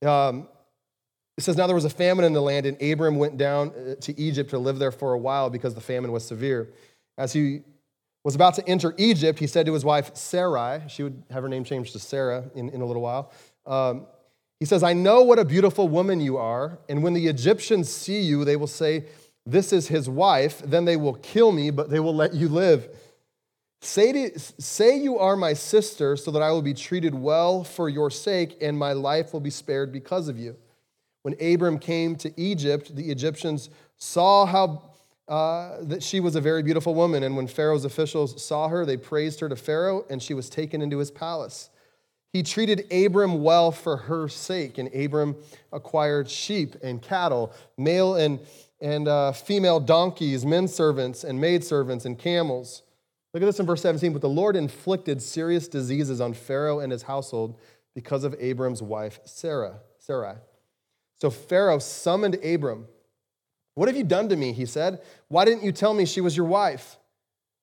[0.07, 0.47] Um,
[1.39, 3.95] it says, Now there was a famine in the land, and Abram went down uh,
[4.01, 6.71] to Egypt to live there for a while because the famine was severe.
[7.17, 7.61] As he
[8.27, 11.47] was about to enter Egypt, he said to his wife Sarai, she would have her
[11.47, 13.31] name changed to Sarah in, in a little while.
[13.65, 14.05] Um,
[14.59, 18.19] he says, I know what a beautiful woman you are, and when the Egyptians see
[18.19, 19.05] you, they will say,
[19.45, 22.89] this is his wife, then they will kill me, but they will let you live.
[23.79, 27.87] Say, to, say you are my sister, so that I will be treated well for
[27.87, 30.57] your sake, and my life will be spared because of you.
[31.21, 34.96] When Abram came to Egypt, the Egyptians saw how
[35.27, 37.23] uh, that she was a very beautiful woman.
[37.23, 40.81] And when Pharaoh's officials saw her, they praised her to Pharaoh, and she was taken
[40.81, 41.69] into his palace.
[42.33, 45.35] He treated Abram well for her sake, and Abram
[45.71, 48.39] acquired sheep and cattle, male and,
[48.81, 52.83] and uh, female donkeys, men servants and maid servants, and camels.
[53.33, 54.13] Look at this in verse 17.
[54.13, 57.59] But the Lord inflicted serious diseases on Pharaoh and his household
[57.95, 59.79] because of Abram's wife, Sarah.
[59.99, 60.35] Sarai.
[61.19, 62.87] So Pharaoh summoned Abram.
[63.77, 64.53] What have you done to me?
[64.53, 65.01] He said.
[65.27, 66.97] Why didn't you tell me she was your wife?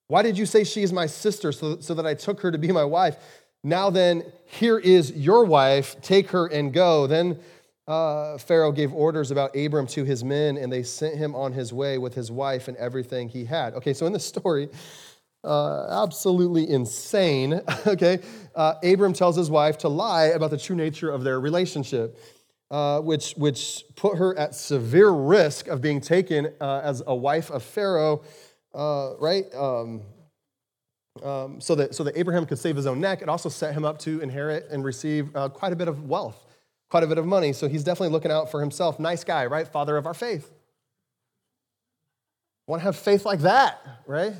[0.07, 2.57] Why did you say she is my sister so, so that I took her to
[2.57, 3.17] be my wife?
[3.65, 5.99] Now then, here is your wife.
[6.01, 7.05] Take her and go.
[7.05, 7.37] Then
[7.85, 11.73] uh, Pharaoh gave orders about Abram to his men, and they sent him on his
[11.73, 13.73] way with his wife and everything he had.
[13.73, 14.69] Okay, so in the story,
[15.43, 17.59] uh, absolutely insane.
[17.87, 18.19] okay,
[18.55, 22.17] uh, Abram tells his wife to lie about the true nature of their relationship,
[22.71, 27.49] uh, which, which put her at severe risk of being taken uh, as a wife
[27.51, 28.23] of Pharaoh,
[28.73, 29.45] uh, right?
[29.53, 30.01] Um,
[31.23, 33.21] um, so, that, so that Abraham could save his own neck.
[33.21, 36.43] It also set him up to inherit and receive uh, quite a bit of wealth,
[36.89, 37.53] quite a bit of money.
[37.53, 38.99] So he's definitely looking out for himself.
[38.99, 39.67] Nice guy, right?
[39.67, 40.51] Father of our faith.
[42.67, 44.33] Want to have faith like that, right?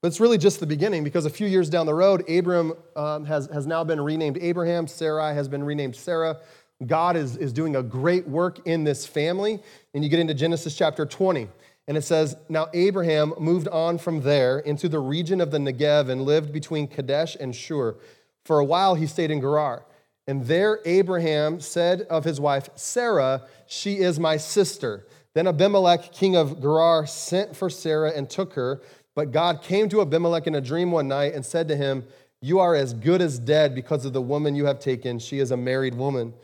[0.00, 3.24] But it's really just the beginning because a few years down the road, Abram um,
[3.24, 4.86] has, has now been renamed Abraham.
[4.86, 6.38] Sarai has been renamed Sarah.
[6.86, 9.60] God is, is doing a great work in this family.
[9.94, 11.48] And you get into Genesis chapter 20.
[11.88, 16.08] And it says, Now Abraham moved on from there into the region of the Negev
[16.08, 17.96] and lived between Kadesh and Shur.
[18.44, 19.84] For a while he stayed in Gerar.
[20.26, 25.06] And there Abraham said of his wife, Sarah, She is my sister.
[25.34, 28.82] Then Abimelech, king of Gerar, sent for Sarah and took her.
[29.14, 32.04] But God came to Abimelech in a dream one night and said to him,
[32.40, 35.18] You are as good as dead because of the woman you have taken.
[35.18, 36.34] She is a married woman.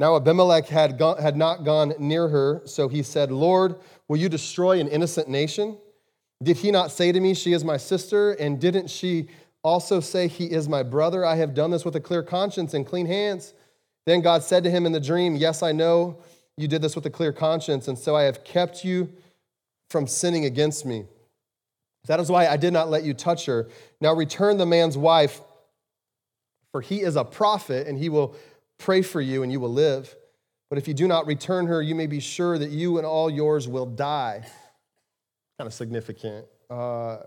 [0.00, 3.76] Now Abimelech had, gone, had not gone near her, so he said, Lord,
[4.08, 5.76] will you destroy an innocent nation?
[6.42, 8.32] Did he not say to me, She is my sister?
[8.32, 9.28] And didn't she
[9.62, 11.22] also say, He is my brother?
[11.22, 13.52] I have done this with a clear conscience and clean hands.
[14.06, 16.16] Then God said to him in the dream, Yes, I know
[16.56, 19.10] you did this with a clear conscience, and so I have kept you
[19.90, 21.04] from sinning against me.
[22.06, 23.68] That is why I did not let you touch her.
[24.00, 25.42] Now return the man's wife,
[26.72, 28.34] for he is a prophet, and he will
[28.80, 30.14] pray for you and you will live.
[30.68, 33.30] But if you do not return her, you may be sure that you and all
[33.30, 34.42] yours will die.
[35.58, 36.46] Kind of significant.
[36.68, 37.18] Uh,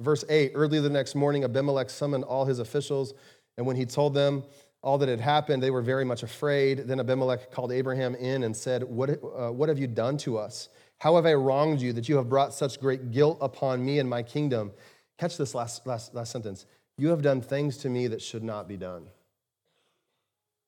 [0.00, 3.14] verse 8 Early the next morning, Abimelech summoned all his officials,
[3.56, 4.44] and when he told them
[4.82, 6.86] all that had happened, they were very much afraid.
[6.86, 10.68] Then Abimelech called Abraham in and said, What, uh, what have you done to us?
[10.98, 14.08] How have I wronged you that you have brought such great guilt upon me and
[14.08, 14.72] my kingdom?
[15.18, 16.66] Catch this last, last, last sentence.
[16.96, 19.06] You have done things to me that should not be done.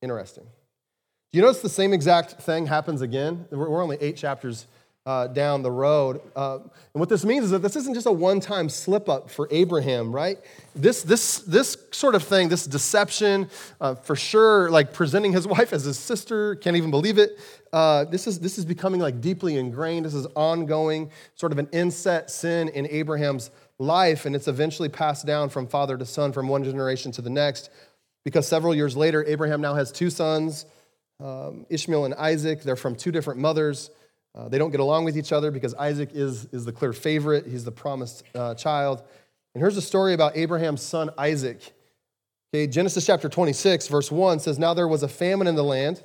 [0.02, 0.44] Interesting.
[0.44, 3.46] Do you notice the same exact thing happens again?
[3.50, 4.66] We're only eight chapters
[5.08, 6.20] uh, down the road.
[6.36, 9.30] Uh, and what this means is that this isn't just a one time slip up
[9.30, 10.38] for Abraham, right?
[10.76, 13.48] This, this, this sort of thing, this deception,
[13.80, 17.38] uh, for sure, like presenting his wife as his sister, can't even believe it.
[17.72, 20.04] Uh, this, is, this is becoming like deeply ingrained.
[20.04, 25.24] This is ongoing, sort of an inset sin in Abraham's life, and it's eventually passed
[25.24, 27.70] down from father to son, from one generation to the next
[28.24, 30.66] because several years later, Abraham now has two sons,
[31.20, 32.62] um, Ishmael and Isaac.
[32.62, 33.90] They're from two different mothers.
[34.34, 37.46] Uh, they don't get along with each other because Isaac is, is the clear favorite,
[37.46, 39.02] he's the promised uh, child.
[39.54, 41.74] And here's a story about Abraham's son Isaac.
[42.54, 46.02] Okay, Genesis chapter 26, verse 1 says, Now there was a famine in the land.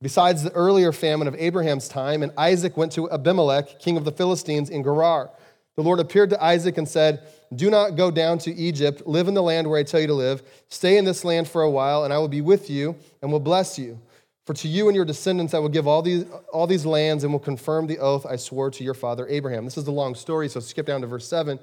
[0.00, 4.12] Besides the earlier famine of Abraham's time, and Isaac went to Abimelech, king of the
[4.12, 5.30] Philistines, in Gerar.
[5.76, 9.06] The Lord appeared to Isaac and said, Do not go down to Egypt.
[9.06, 10.42] Live in the land where I tell you to live.
[10.68, 13.40] Stay in this land for a while, and I will be with you and will
[13.40, 13.98] bless you.
[14.44, 17.32] For to you and your descendants I will give all these, all these lands and
[17.32, 19.64] will confirm the oath I swore to your father Abraham.
[19.64, 21.58] This is the long story, so skip down to verse 7.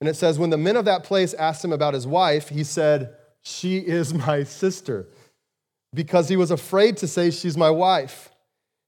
[0.00, 2.64] And it says, When the men of that place asked him about his wife, he
[2.64, 5.06] said, She is my sister,
[5.94, 8.30] because he was afraid to say, She's my wife.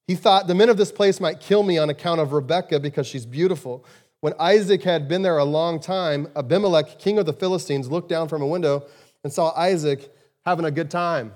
[0.07, 3.07] He thought the men of this place might kill me on account of Rebekah because
[3.07, 3.85] she's beautiful.
[4.21, 8.29] When Isaac had been there a long time, Abimelech, king of the Philistines, looked down
[8.29, 8.85] from a window
[9.25, 10.13] and saw Isaac
[10.45, 11.33] having a good time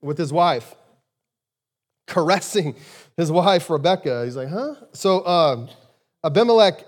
[0.00, 0.74] with his wife,
[2.06, 2.74] caressing
[3.16, 4.24] his wife, Rebecca.
[4.24, 4.74] He's like, huh?
[4.92, 5.66] So uh,
[6.24, 6.84] Abimelech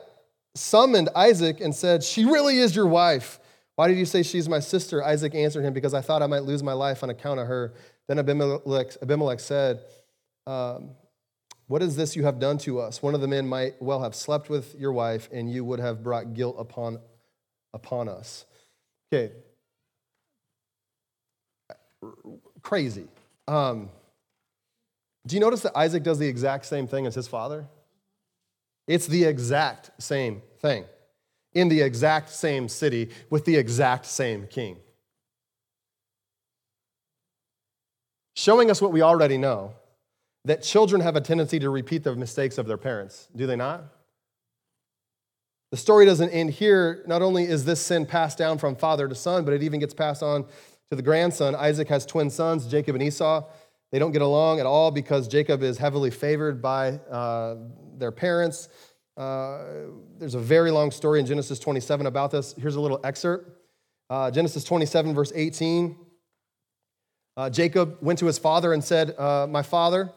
[0.55, 3.39] summoned Isaac and said, She really is your wife.
[3.77, 5.03] Why did you say she's my sister?
[5.03, 7.75] Isaac answered him, Because I thought I might lose my life on account of her.
[8.09, 9.81] Then Abimelech, Abimelech said,
[10.47, 10.91] um,
[11.71, 13.01] what is this you have done to us?
[13.01, 16.03] One of the men might well have slept with your wife, and you would have
[16.03, 16.99] brought guilt upon,
[17.73, 18.45] upon us.
[19.07, 19.31] Okay.
[22.61, 23.07] Crazy.
[23.47, 23.89] Um,
[25.25, 27.69] Do you notice that Isaac does the exact same thing as his father?
[28.89, 30.87] It's the exact same thing
[31.53, 34.77] in the exact same city with the exact same king.
[38.35, 39.75] Showing us what we already know
[40.45, 43.85] that children have a tendency to repeat the mistakes of their parents, do they not?
[45.71, 47.05] The story doesn't end here.
[47.07, 49.95] Not only is this sin passed down from father to son, but it even gets
[49.95, 50.45] passed on
[50.89, 51.55] to the grandson.
[51.55, 53.45] Isaac has twin sons, Jacob and Esau.
[53.93, 57.57] They don't get along at all because Jacob is heavily favored by uh,
[57.99, 58.69] their parents.
[59.17, 59.59] Uh,
[60.19, 62.55] there's a very long story in Genesis 27 about this.
[62.59, 63.61] Here's a little excerpt
[64.11, 65.97] uh, Genesis 27, verse 18.
[67.37, 70.13] Uh, Jacob went to his father and said, uh, My father,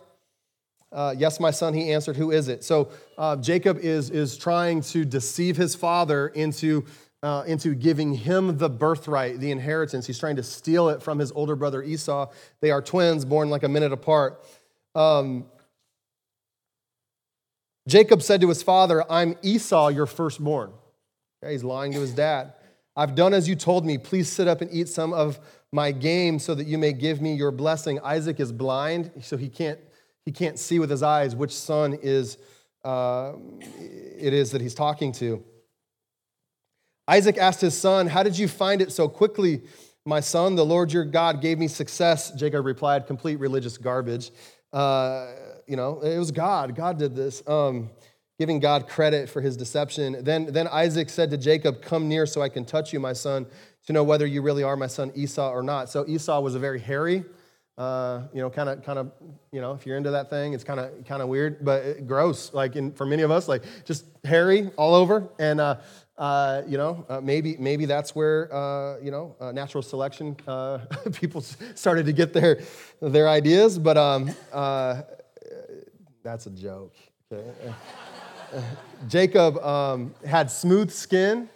[0.93, 2.63] uh, yes, my son, he answered, Who is it?
[2.63, 6.85] So uh, Jacob is, is trying to deceive his father into,
[7.23, 10.05] uh, into giving him the birthright, the inheritance.
[10.05, 12.29] He's trying to steal it from his older brother Esau.
[12.61, 14.45] They are twins, born like a minute apart.
[14.93, 15.45] Um,
[17.87, 20.71] Jacob said to his father, I'm Esau, your firstborn.
[21.43, 22.53] Okay, he's lying to his dad.
[22.95, 23.97] I've done as you told me.
[23.97, 25.39] Please sit up and eat some of
[25.71, 27.99] my game so that you may give me your blessing.
[28.01, 29.79] Isaac is blind, so he can't
[30.25, 32.37] he can't see with his eyes which son is
[32.83, 33.33] uh,
[33.79, 35.43] it is that he's talking to.
[37.07, 39.61] Isaac asked his son, How did you find it so quickly,
[40.05, 40.55] my son?
[40.55, 42.31] The Lord your God gave me success.
[42.31, 44.31] Jacob replied, Complete religious garbage.
[44.71, 45.27] Uh,
[45.67, 46.75] you know, it was God.
[46.75, 47.43] God did this.
[47.47, 47.89] Um,
[48.39, 50.23] giving God credit for his deception.
[50.23, 53.45] Then, then Isaac said to Jacob, Come near so I can touch you, my son,
[53.85, 55.89] to know whether you really are my son Esau or not.
[55.89, 57.25] So Esau was a very hairy,
[57.77, 59.11] uh, you know, kind of, kind of,
[59.51, 62.53] you know, if you're into that thing, it's kind of, kind of weird, but gross.
[62.53, 65.77] Like in, for many of us, like just hairy all over, and uh,
[66.17, 70.35] uh, you know, uh, maybe maybe that's where uh, you know uh, natural selection
[71.13, 72.61] people started to get their
[73.01, 73.79] their ideas.
[73.79, 74.29] But um,
[76.23, 76.93] that's a joke.
[77.31, 77.73] Okay.
[79.07, 81.49] Jacob um, had smooth skin,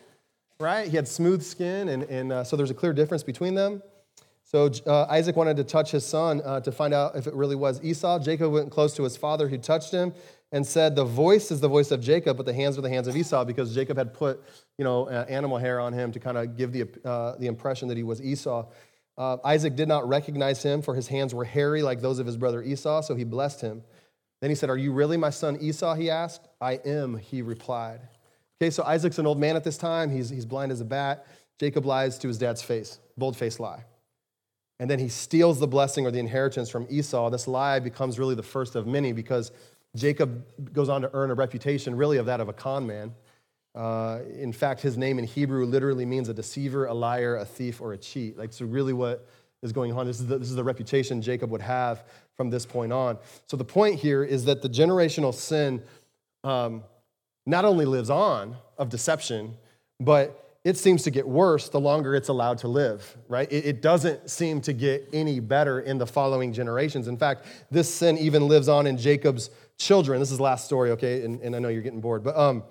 [0.59, 0.87] right?
[0.87, 3.83] He had smooth skin, and, and so there's a clear difference between them.
[4.47, 7.57] So uh, Isaac wanted to touch his son uh, to find out if it really
[7.57, 8.17] was Esau.
[8.19, 10.13] Jacob went close to his father, who touched him
[10.53, 13.09] and said, "The voice is the voice of Jacob, but the hands are the hands
[13.09, 14.41] of Esau," because Jacob had put,
[14.77, 17.89] you know, uh, animal hair on him to kind of give the uh, the impression
[17.89, 18.67] that he was Esau.
[19.17, 22.37] Uh, Isaac did not recognize him, for his hands were hairy like those of his
[22.37, 23.01] brother Esau.
[23.01, 23.83] So he blessed him.
[24.39, 26.47] Then he said, "Are you really my son Esau?" He asked.
[26.61, 27.99] "I am," he replied.
[28.61, 30.09] Okay, so Isaac's an old man at this time.
[30.09, 31.27] He's he's blind as a bat.
[31.59, 33.83] Jacob lies to his dad's face, bold faced lie
[34.79, 37.29] and then he steals the blessing or the inheritance from Esau.
[37.29, 39.51] This lie becomes really the first of many because
[39.95, 43.13] Jacob goes on to earn a reputation, really, of that of a con man.
[43.73, 47.81] Uh, in fact, his name in Hebrew literally means a deceiver, a liar, a thief,
[47.81, 48.37] or a cheat.
[48.37, 49.27] Like, so really, what
[49.61, 50.05] is going on?
[50.05, 52.03] This is the, this is the reputation Jacob would have
[52.35, 53.17] from this point on.
[53.47, 55.81] So, the point here is that the generational sin
[56.43, 56.83] um,
[57.45, 59.55] not only lives on of deception,
[59.99, 63.49] but it seems to get worse the longer it's allowed to live, right?
[63.49, 67.07] It, it, doesn't seem to get any better in the following generations.
[67.07, 70.19] In fact, this sin even lives on in Jacob's children.
[70.19, 71.23] This is the last story, okay?
[71.23, 72.65] And, and I know you're getting bored, but um,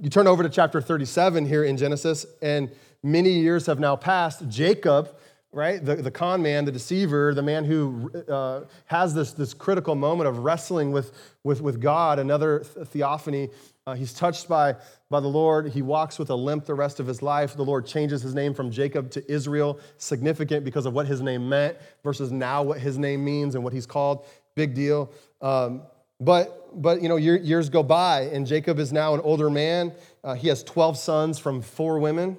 [0.00, 2.70] you turn over to chapter 37 here in Genesis, and
[3.02, 4.48] many years have now passed.
[4.48, 5.14] Jacob,
[5.52, 9.94] right, the, the con man, the deceiver, the man who uh, has this, this critical
[9.94, 11.12] moment of wrestling with,
[11.44, 13.50] with, with God, another theophany,
[13.86, 14.76] uh, he's touched by,
[15.10, 15.68] by the Lord.
[15.68, 17.56] He walks with a limp the rest of his life.
[17.56, 21.48] The Lord changes his name from Jacob to Israel, significant because of what his name
[21.48, 24.24] meant versus now what his name means and what he's called.
[24.54, 25.10] Big deal.
[25.40, 25.82] Um,
[26.20, 29.92] but, but, you know, year, years go by, and Jacob is now an older man.
[30.22, 32.38] Uh, he has 12 sons from four women.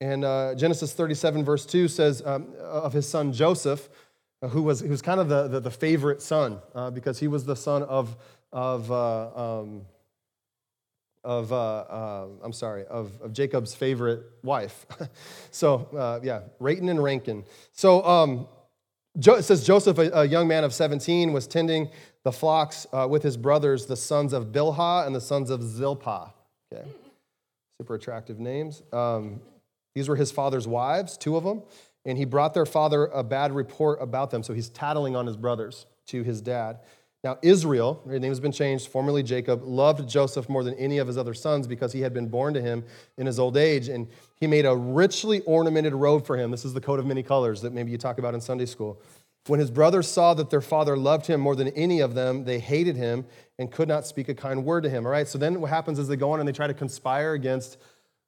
[0.00, 3.90] And uh, Genesis 37, verse 2 says um, of his son Joseph,
[4.40, 7.28] uh, who was, who was kind of the, the, the favorite son uh, because he
[7.28, 8.16] was the son of,
[8.52, 9.82] of uh, um,
[11.24, 14.86] of, uh, uh, I'm sorry, of, of, Jacob's favorite wife.
[15.50, 17.44] so, uh, yeah, Rayton and Rankin.
[17.72, 18.46] So, um,
[19.18, 21.90] jo- it says Joseph, a, a, young man of 17, was tending
[22.24, 26.32] the flocks uh, with his brothers, the sons of Bilhah and the sons of Zilpah.
[26.72, 26.86] Okay,
[27.80, 28.82] super attractive names.
[28.92, 29.40] Um,
[29.94, 31.62] these were his father's wives, two of them,
[32.04, 34.42] and he brought their father a bad report about them.
[34.42, 36.80] So he's tattling on his brothers to his dad.
[37.24, 41.08] Now, Israel, his name has been changed, formerly Jacob, loved Joseph more than any of
[41.08, 42.84] his other sons because he had been born to him
[43.16, 43.88] in his old age.
[43.88, 44.06] And
[44.36, 46.52] he made a richly ornamented robe for him.
[46.52, 49.02] This is the coat of many colors that maybe you talk about in Sunday school.
[49.48, 52.60] When his brothers saw that their father loved him more than any of them, they
[52.60, 53.26] hated him
[53.58, 55.04] and could not speak a kind word to him.
[55.04, 57.32] All right, so then what happens is they go on and they try to conspire
[57.32, 57.78] against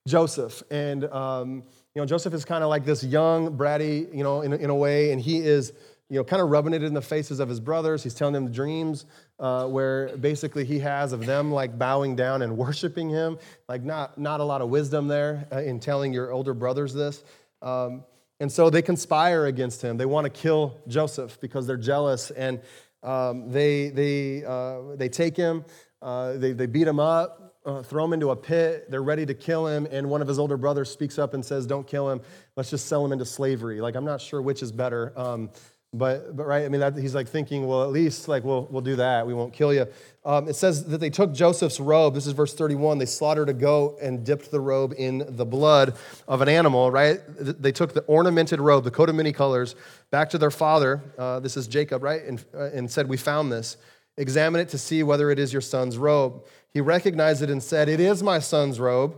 [0.09, 0.62] Joseph.
[0.70, 1.62] And, um,
[1.95, 4.74] you know, Joseph is kind of like this young, bratty, you know, in, in a
[4.74, 5.74] way, and he is
[6.11, 8.03] you know, kind of rubbing it in the faces of his brothers.
[8.03, 9.07] He's telling them dreams
[9.39, 13.39] uh, where basically he has of them like bowing down and worshiping him.
[13.69, 17.23] Like, not, not a lot of wisdom there uh, in telling your older brothers this.
[17.63, 18.03] Um,
[18.41, 19.99] and so they conspire against him.
[19.99, 22.33] They want to kill Joseph because they're jealous.
[22.33, 22.61] And
[23.05, 25.65] um, they, they, uh, they take him,
[26.03, 28.91] uh, they, they beat him up, uh, throw him into a pit.
[28.91, 29.87] They're ready to kill him.
[29.91, 32.23] And one of his older brothers speaks up and says, Don't kill him.
[32.57, 33.81] Let's just sell him into slavery.
[33.81, 35.13] Like, I'm not sure which is better.
[35.17, 35.51] Um,
[35.93, 38.80] but, but right, I mean, that, he's like thinking, well, at least like we'll, we'll
[38.80, 39.26] do that.
[39.26, 39.88] We won't kill you.
[40.24, 42.14] Um, it says that they took Joseph's robe.
[42.14, 42.99] This is verse 31.
[42.99, 45.97] They slaughtered a goat and dipped the robe in the blood
[46.28, 47.18] of an animal, right?
[47.26, 49.74] They took the ornamented robe, the coat of many colors,
[50.12, 51.03] back to their father.
[51.18, 52.22] Uh, this is Jacob, right?
[52.22, 53.76] And, uh, and said, We found this.
[54.16, 56.45] Examine it to see whether it is your son's robe.
[56.72, 59.16] He recognized it and said, It is my son's robe.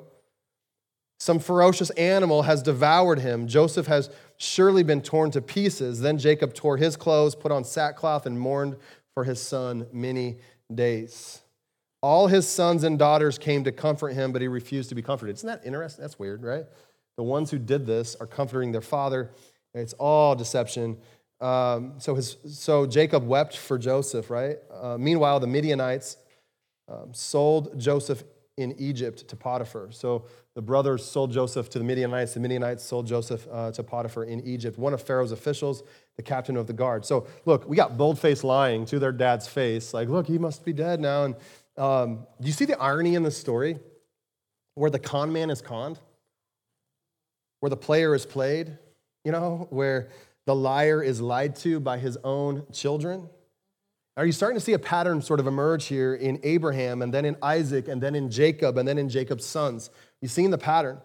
[1.19, 3.47] Some ferocious animal has devoured him.
[3.47, 4.11] Joseph has
[4.43, 6.01] surely been torn to pieces.
[6.01, 8.77] Then Jacob tore his clothes, put on sackcloth, and mourned
[9.15, 10.39] for his son many
[10.75, 11.41] days.
[12.03, 15.37] All his sons and daughters came to comfort him, but he refused to be comforted.
[15.37, 16.03] Isn't that interesting?
[16.03, 16.65] That's weird, right?
[17.17, 19.31] The ones who did this are comforting their father.
[19.75, 20.99] It's all deception.
[21.41, 24.59] Um, so, his, so Jacob wept for Joseph, right?
[24.73, 26.17] Uh, meanwhile, the Midianites
[26.89, 28.25] um, sold Joseph
[28.59, 29.89] in Egypt to Potiphar.
[29.93, 32.35] So the brothers sold Joseph to the Midianites.
[32.35, 34.79] The Midianites sold Joseph uh, to Potiphar in Egypt.
[34.79, 35.83] One of Pharaoh's officials,
[36.17, 37.07] the captain of the guard.
[37.07, 39.95] So look, we got bold faced lying to their dad's face.
[39.95, 41.25] Like, look, he must be dead now.
[41.25, 41.35] And
[41.79, 43.79] um, do you see the irony in this story?
[44.75, 45.99] Where the con man is conned,
[47.61, 48.77] where the player is played,
[49.25, 50.09] you know, where
[50.47, 53.29] the liar is lied to by his own children.
[54.17, 57.25] Are you starting to see a pattern sort of emerge here in Abraham and then
[57.25, 59.89] in Isaac and then in Jacob and then in Jacob's sons?
[60.21, 61.01] You seeing the pattern?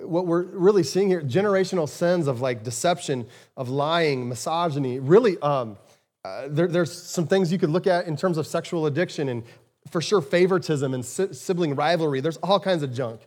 [0.00, 5.78] What we're really seeing here, generational sins of like deception, of lying, misogyny, really, um,
[6.24, 9.44] uh, there, there's some things you could look at in terms of sexual addiction and
[9.88, 12.20] for sure favoritism and si- sibling rivalry.
[12.20, 13.20] There's all kinds of junk.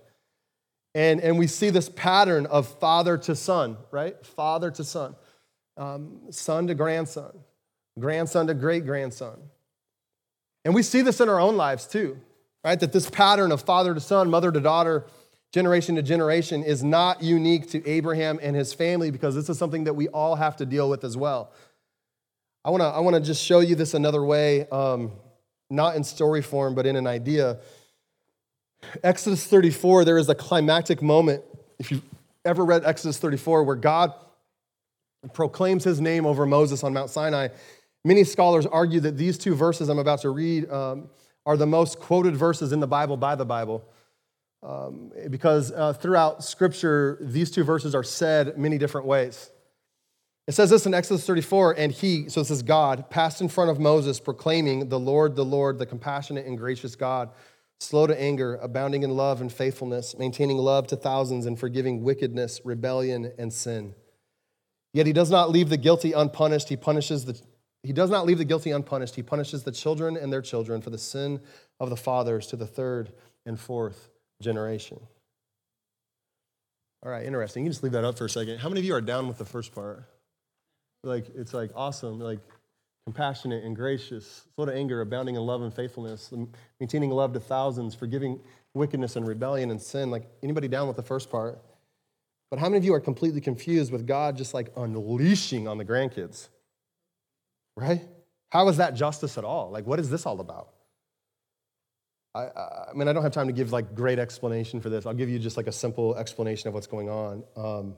[0.94, 4.24] And, and we see this pattern of father to son, right?
[4.26, 5.16] Father to son,
[5.78, 7.32] um, son to grandson
[8.00, 9.38] grandson to great grandson.
[10.66, 12.20] And we see this in our own lives too,
[12.64, 12.80] right?
[12.80, 15.06] That this pattern of father to son, mother to daughter,
[15.52, 19.84] generation to generation is not unique to Abraham and his family because this is something
[19.84, 21.52] that we all have to deal with as well.
[22.66, 25.12] I wanna, I wanna just show you this another way, um,
[25.70, 27.60] not in story form, but in an idea.
[29.04, 31.44] Exodus 34, there is a climactic moment,
[31.78, 32.04] if you've
[32.46, 34.14] ever read Exodus 34, where God
[35.34, 37.50] proclaims his name over Moses on Mount Sinai.
[38.06, 41.10] Many scholars argue that these two verses I'm about to read um,
[41.46, 43.88] are the most quoted verses in the Bible by the Bible.
[44.62, 49.52] Um, because uh, throughout Scripture, these two verses are said many different ways.
[50.48, 53.72] It says this in Exodus 34, and he, so this is God, passed in front
[53.72, 57.30] of Moses, proclaiming, The Lord, the Lord, the compassionate and gracious God,
[57.80, 62.60] slow to anger, abounding in love and faithfulness, maintaining love to thousands, and forgiving wickedness,
[62.66, 63.96] rebellion, and sin.
[64.94, 66.68] Yet he does not leave the guilty unpunished.
[66.68, 67.40] He punishes the
[67.84, 69.16] he does not leave the guilty unpunished.
[69.16, 71.42] He punishes the children and their children for the sin
[71.80, 73.12] of the fathers to the third
[73.46, 74.10] and fourth
[74.42, 75.00] generation.
[77.06, 77.64] All right, interesting.
[77.64, 78.60] You can just leave that up for a second.
[78.60, 80.06] How many of you are down with the first part?
[81.04, 82.40] Like, it's like awesome, like
[83.06, 86.34] compassionate and gracious, slow to anger, abounding in love and faithfulness,
[86.80, 88.40] maintaining love to thousands, forgiving
[88.74, 90.10] wickedness and rebellion and sin.
[90.10, 91.62] Like, anybody down with the first part?
[92.50, 95.84] But how many of you are completely confused with God just like unleashing on the
[95.84, 96.48] grandkids?
[97.76, 98.02] Right?
[98.50, 99.72] How is that justice at all?
[99.72, 100.70] Like, what is this all about?
[102.36, 105.06] I, I, mean, I don't have time to give like great explanation for this.
[105.06, 107.44] I'll give you just like a simple explanation of what's going on.
[107.56, 107.96] Um,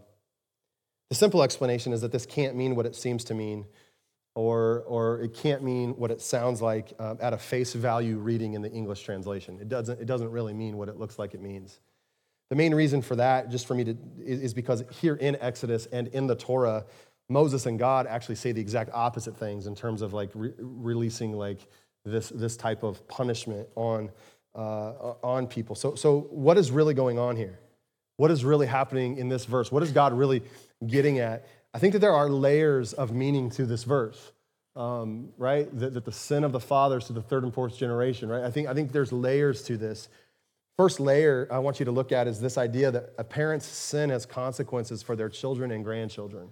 [1.10, 3.66] the simple explanation is that this can't mean what it seems to mean,
[4.34, 8.54] or, or it can't mean what it sounds like um, at a face value reading
[8.54, 9.60] in the English translation.
[9.62, 11.80] It doesn't, it doesn't really mean what it looks like it means.
[12.50, 16.08] The main reason for that, just for me to, is because here in Exodus and
[16.10, 16.86] in the Torah,
[17.30, 21.34] Moses and God actually say the exact opposite things in terms of like re- releasing
[21.34, 21.60] like
[22.04, 24.12] this, this type of punishment on,
[24.54, 25.76] uh, on people.
[25.76, 27.60] So, so what is really going on here?
[28.18, 29.72] What is really happening in this verse?
[29.72, 30.44] What is God really
[30.86, 31.48] getting at?
[31.74, 34.32] I think that there are layers of meaning to this verse,
[34.76, 35.68] um, right?
[35.78, 38.44] That, that the sin of the fathers to the third and fourth generation, right?
[38.44, 40.08] I think, I think there's layers to this.
[40.78, 44.10] First layer I want you to look at is this idea that a parent's sin
[44.10, 46.50] has consequences for their children and grandchildren.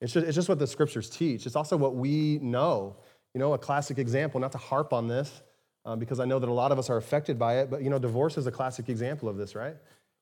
[0.00, 1.46] It's just, it's just what the scriptures teach.
[1.46, 2.96] It's also what we know.
[3.34, 5.42] You know, a classic example, not to harp on this,
[5.84, 7.90] um, because I know that a lot of us are affected by it, but you
[7.90, 9.76] know, divorce is a classic example of this, right?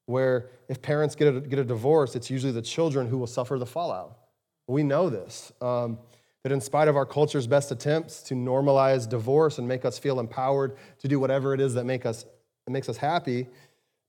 [0.07, 3.59] Where if parents get a, get a divorce, it's usually the children who will suffer
[3.59, 4.19] the fallout.
[4.67, 5.53] We know this.
[5.61, 5.99] Um,
[6.45, 10.21] that in spite of our culture's best attempts to normalize divorce and make us feel
[10.21, 12.27] empowered to do whatever it is that make us,
[12.67, 13.49] that makes us happy,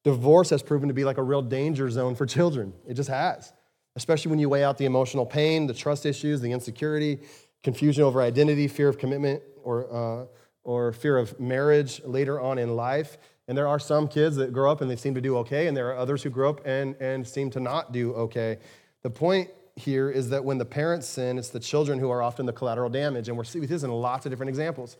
[0.03, 2.73] divorce has proven to be like a real danger zone for children.
[2.85, 3.53] It just has,
[3.95, 7.19] especially when you weigh out the emotional pain, the trust issues, the insecurity,
[7.63, 10.25] confusion over identity, fear of commitment, or, uh,
[10.63, 13.17] or fear of marriage later on in life.
[13.47, 15.77] And there are some kids that grow up and they seem to do okay, and
[15.77, 18.57] there are others who grow up and, and seem to not do okay.
[19.03, 22.45] The point here is that when the parents sin, it's the children who are often
[22.45, 23.27] the collateral damage.
[23.27, 24.97] And we're seeing this in lots of different examples,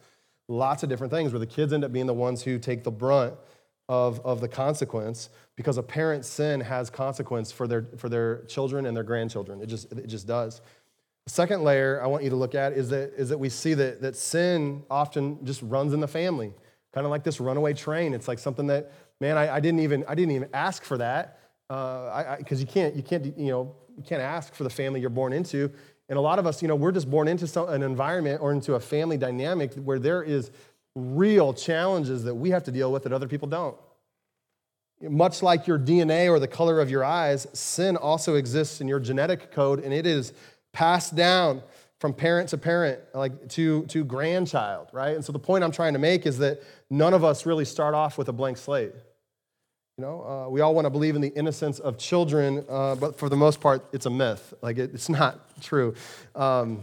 [0.48, 2.92] lots of different things where the kids end up being the ones who take the
[2.92, 3.34] brunt
[3.88, 8.86] of, of the consequence because a parent's sin has consequence for their, for their children
[8.86, 9.62] and their grandchildren.
[9.62, 10.62] It just, it just does.
[11.26, 13.74] The second layer I want you to look at is that, is that we see
[13.76, 16.54] that, that sin often just runs in the family,
[16.94, 18.14] kind of like this runaway train.
[18.14, 21.40] It's like something that, man, I, I didn't, even, I didn't even ask for that
[21.68, 25.10] because uh, you, can't, you, can't, you, know, you can't ask for the family you're
[25.10, 25.72] born into.
[26.10, 28.52] And a lot of us, you know, we're just born into some, an environment or
[28.52, 30.52] into a family dynamic where there is
[30.96, 33.76] real challenges that we have to deal with that other people don't.
[35.02, 39.00] Much like your DNA or the color of your eyes, sin also exists in your
[39.00, 40.34] genetic code, and it is
[40.72, 41.62] passed down
[42.00, 45.16] from parent to parent, like to, to grandchild, right?
[45.16, 47.94] And so the point I'm trying to make is that none of us really start
[47.94, 48.94] off with a blank slate.
[49.98, 53.18] You know, uh, we all want to believe in the innocence of children, uh, but
[53.18, 54.54] for the most part, it's a myth.
[54.62, 55.94] Like, it, it's not true.
[56.36, 56.82] Um,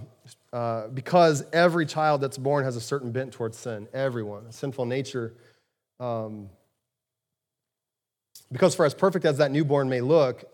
[0.53, 4.85] uh, because every child that's born has a certain bent towards sin, everyone, a sinful
[4.85, 5.35] nature.
[5.99, 6.51] Um,
[8.51, 10.45] because for as perfect as that newborn may look,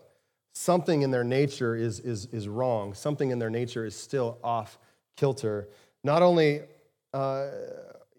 [0.53, 2.93] something in their nature is, is, is wrong.
[2.93, 4.77] Something in their nature is still off
[5.17, 5.67] kilter.
[6.03, 6.61] Not only
[7.13, 7.47] uh,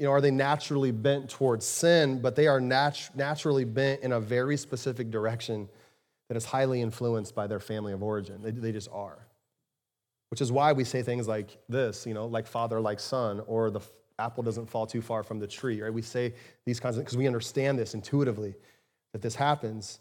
[0.01, 4.13] you know, are they naturally bent towards sin, but they are nat- naturally bent in
[4.13, 5.69] a very specific direction
[6.29, 8.41] that is highly influenced by their family of origin.
[8.43, 9.27] They, they just are.
[10.31, 13.71] Which is why we say things like this, you know, like father, like son, or
[13.71, 13.81] the
[14.19, 15.93] apple doesn't fall too far from the tree, right?
[15.93, 18.55] We say these kinds of because we understand this intuitively
[19.13, 19.99] that this happens.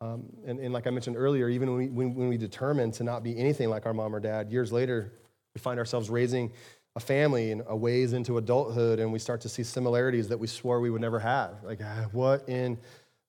[0.00, 3.04] Um, and, and, like I mentioned earlier, even when we, when, when we determine to
[3.04, 5.12] not be anything like our mom or dad, years later,
[5.54, 6.52] we find ourselves raising
[6.96, 10.46] a family and a ways into adulthood, and we start to see similarities that we
[10.46, 11.62] swore we would never have.
[11.62, 12.78] Like, ah, what in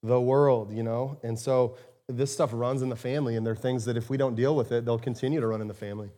[0.03, 1.17] the world, you know?
[1.23, 4.17] And so this stuff runs in the family, and there are things that if we
[4.17, 6.09] don't deal with it, they'll continue to run in the family.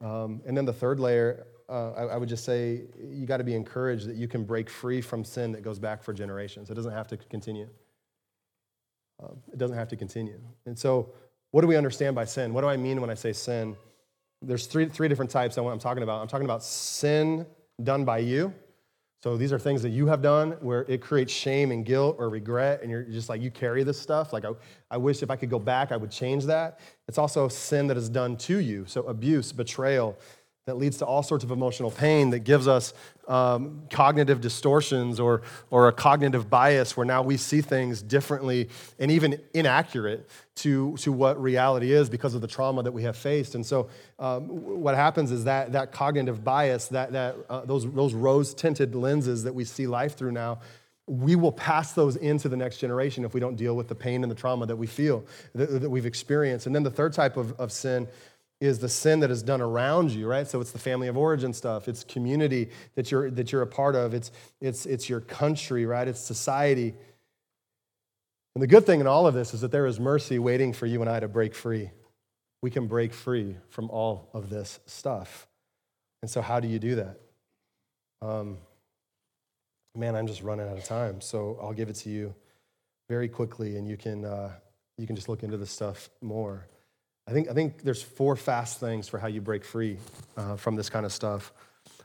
[0.00, 3.44] Um, and then the third layer, uh, I, I, would just say you got to
[3.44, 6.70] be encouraged that you can break free from sin that goes back for generations.
[6.70, 7.68] It doesn't have to continue.
[9.22, 10.40] Uh, it doesn't have to continue.
[10.64, 11.12] And so,
[11.50, 12.54] what do we understand by sin?
[12.54, 13.76] What do I mean when I say sin?
[14.42, 16.20] there's three, three different types of what I'm talking about.
[16.20, 17.46] I'm talking about sin
[17.82, 18.54] done by you.
[19.22, 22.30] So these are things that you have done where it creates shame and guilt or
[22.30, 24.32] regret, and you're just like, you carry this stuff.
[24.32, 24.52] Like, I,
[24.90, 26.80] I wish if I could go back, I would change that.
[27.06, 28.86] It's also sin that is done to you.
[28.86, 30.18] So abuse, betrayal,
[30.70, 32.94] that leads to all sorts of emotional pain that gives us
[33.26, 38.68] um, cognitive distortions or, or a cognitive bias where now we see things differently
[39.00, 43.16] and even inaccurate to, to what reality is because of the trauma that we have
[43.16, 43.56] faced.
[43.56, 43.88] And so,
[44.20, 48.94] um, what happens is that, that cognitive bias, that, that, uh, those, those rose tinted
[48.94, 50.60] lenses that we see life through now,
[51.08, 54.22] we will pass those into the next generation if we don't deal with the pain
[54.22, 55.24] and the trauma that we feel,
[55.56, 56.66] that, that we've experienced.
[56.66, 58.06] And then the third type of, of sin
[58.60, 60.46] is the sin that is done around you, right?
[60.46, 61.88] So it's the family of origin stuff.
[61.88, 64.12] It's community that you're, that you're a part of.
[64.12, 64.30] It's,
[64.60, 66.06] it's, it's your country, right?
[66.06, 66.94] It's society.
[68.54, 70.84] And the good thing in all of this is that there is mercy waiting for
[70.84, 71.90] you and I to break free.
[72.62, 75.46] We can break free from all of this stuff.
[76.20, 77.18] And so, how do you do that?
[78.20, 78.58] Um,
[79.96, 82.34] man, I'm just running out of time, so I'll give it to you
[83.08, 84.52] very quickly, and you can, uh,
[84.98, 86.66] you can just look into this stuff more.
[87.30, 89.98] I think, I think there's four fast things for how you break free
[90.36, 91.52] uh, from this kind of stuff.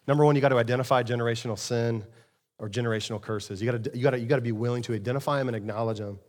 [0.07, 2.03] Number one, you got to identify generational sin
[2.59, 3.59] or generational curses.
[3.59, 6.19] You got to, you to, you be willing to identify them and acknowledge them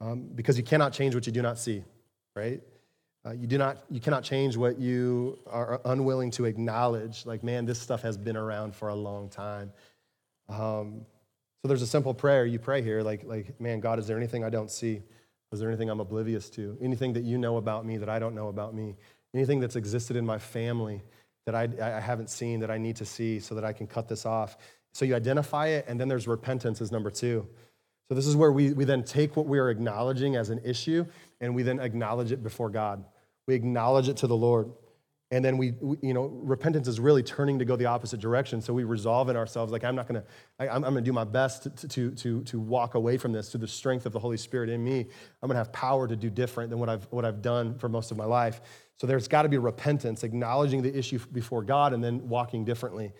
[0.00, 1.84] um, because you cannot change what you do not see,
[2.34, 2.62] right?
[3.26, 7.26] Uh, you, do not, you cannot change what you are unwilling to acknowledge.
[7.26, 9.70] Like, man, this stuff has been around for a long time.
[10.48, 11.04] Um,
[11.60, 14.44] so there's a simple prayer you pray here, like, like, man, God, is there anything
[14.44, 15.02] I don't see?
[15.54, 16.76] Is there anything I'm oblivious to?
[16.82, 18.96] Anything that you know about me that I don't know about me?
[19.34, 21.02] Anything that's existed in my family
[21.46, 24.08] that I, I haven't seen that I need to see so that I can cut
[24.08, 24.58] this off?
[24.92, 27.48] So you identify it, and then there's repentance as number two.
[28.08, 31.06] So this is where we, we then take what we are acknowledging as an issue
[31.40, 33.04] and we then acknowledge it before God.
[33.46, 34.70] We acknowledge it to the Lord.
[35.34, 38.62] And then we, we, you know, repentance is really turning to go the opposite direction.
[38.62, 40.22] So we resolve in ourselves, like, I'm not gonna,
[40.60, 43.48] I, I'm, I'm gonna do my best to, to, to, to walk away from this
[43.48, 45.00] to the strength of the Holy Spirit in me.
[45.42, 48.12] I'm gonna have power to do different than what I've, what I've done for most
[48.12, 48.60] of my life.
[48.94, 53.12] So there's got to be repentance, acknowledging the issue before God, and then walking differently.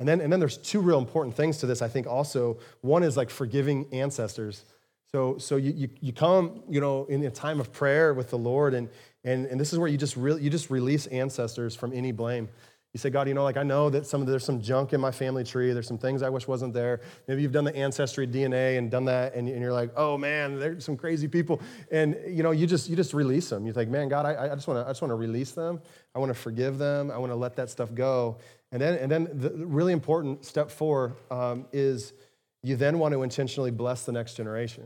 [0.00, 2.58] And then, and then there's two real important things to this, I think, also.
[2.80, 4.64] One is like forgiving ancestors.
[5.12, 8.38] So, so you, you, you come, you know, in a time of prayer with the
[8.38, 8.88] Lord, and,
[9.24, 12.48] and, and this is where you just, really, you just release ancestors from any blame.
[12.92, 15.10] You say, God, you know, like I know that some there's some junk in my
[15.10, 15.72] family tree.
[15.72, 17.00] There's some things I wish wasn't there.
[17.26, 20.58] Maybe you've done the ancestry DNA and done that, and, and you're like, oh man,
[20.58, 21.62] there's some crazy people.
[21.90, 23.66] And you know, you just you just release them.
[23.66, 25.80] You think, man, God, I, I just want to I just want to release them.
[26.14, 27.10] I want to forgive them.
[27.10, 28.36] I want to let that stuff go.
[28.72, 32.12] And then and then the really important step four um, is
[32.62, 34.84] you then want to intentionally bless the next generation.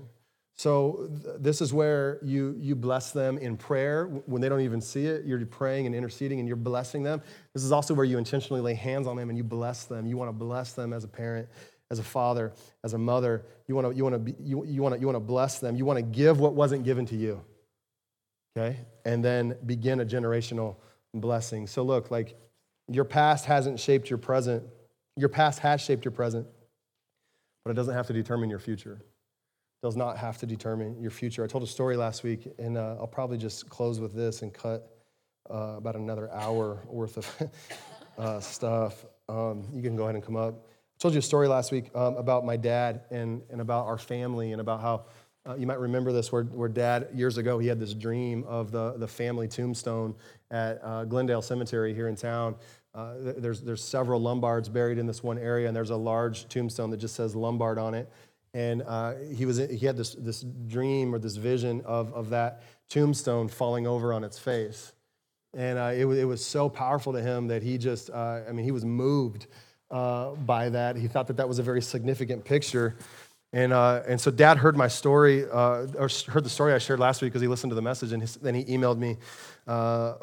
[0.56, 4.80] So th- this is where you, you bless them in prayer when they don't even
[4.80, 5.26] see it.
[5.26, 7.20] You're praying and interceding and you're blessing them.
[7.54, 10.06] This is also where you intentionally lay hands on them and you bless them.
[10.06, 11.46] You want to bless them as a parent,
[11.90, 13.44] as a father, as a mother.
[13.68, 15.76] You want to, you want to, you, you want to, you want to bless them.
[15.76, 17.44] You want to give what wasn't given to you.
[18.56, 18.78] Okay?
[19.04, 20.76] And then begin a generational
[21.12, 21.66] blessing.
[21.66, 22.34] So look, like
[22.88, 24.62] your past hasn't shaped your present.
[25.18, 26.46] Your past has shaped your present,
[27.62, 29.02] but it doesn't have to determine your future
[29.82, 31.44] does not have to determine your future.
[31.44, 34.52] I told a story last week, and uh, I'll probably just close with this and
[34.52, 34.90] cut
[35.50, 37.50] uh, about another hour worth of
[38.18, 39.04] uh, stuff.
[39.28, 40.54] Um, you can go ahead and come up.
[40.64, 43.98] I told you a story last week um, about my dad and, and about our
[43.98, 45.04] family and about how
[45.46, 48.72] uh, you might remember this where, where dad, years ago, he had this dream of
[48.72, 50.14] the, the family tombstone
[50.50, 52.56] at uh, Glendale Cemetery here in town.
[52.94, 56.90] Uh, there's, there's several Lumbards buried in this one area, and there's a large tombstone
[56.90, 58.10] that just says Lumbard on it
[58.56, 62.62] and uh, he, was, he had this, this dream or this vision of, of that
[62.88, 64.94] tombstone falling over on its face.
[65.52, 68.64] And uh, it, it was so powerful to him that he just, uh, I mean,
[68.64, 69.46] he was moved
[69.90, 70.96] uh, by that.
[70.96, 72.96] He thought that that was a very significant picture.
[73.52, 76.98] And, uh, and so dad heard my story, uh, or heard the story I shared
[76.98, 79.18] last week because he listened to the message, and then he emailed me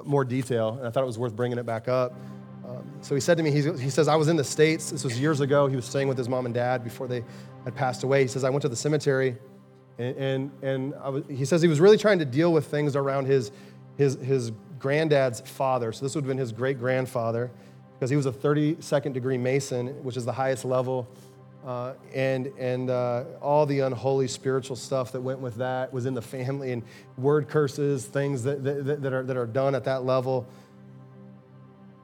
[0.04, 0.78] more detail.
[0.80, 2.16] And I thought it was worth bringing it back up.
[2.74, 4.92] Um, so he said to me, he says, I was in the States.
[4.92, 5.68] This was years ago.
[5.68, 7.24] He was staying with his mom and dad before they
[7.64, 8.22] had passed away.
[8.22, 9.38] He says, I went to the cemetery,
[9.98, 13.26] and, and, and was, he says he was really trying to deal with things around
[13.26, 13.52] his,
[13.98, 15.92] his, his granddad's father.
[15.92, 17.52] So this would have been his great grandfather,
[17.94, 21.08] because he was a 32nd degree Mason, which is the highest level.
[21.66, 26.14] Uh, and and uh, all the unholy spiritual stuff that went with that was in
[26.14, 26.84] the family, and
[27.18, 30.46] word curses, things that, that, that, are, that are done at that level.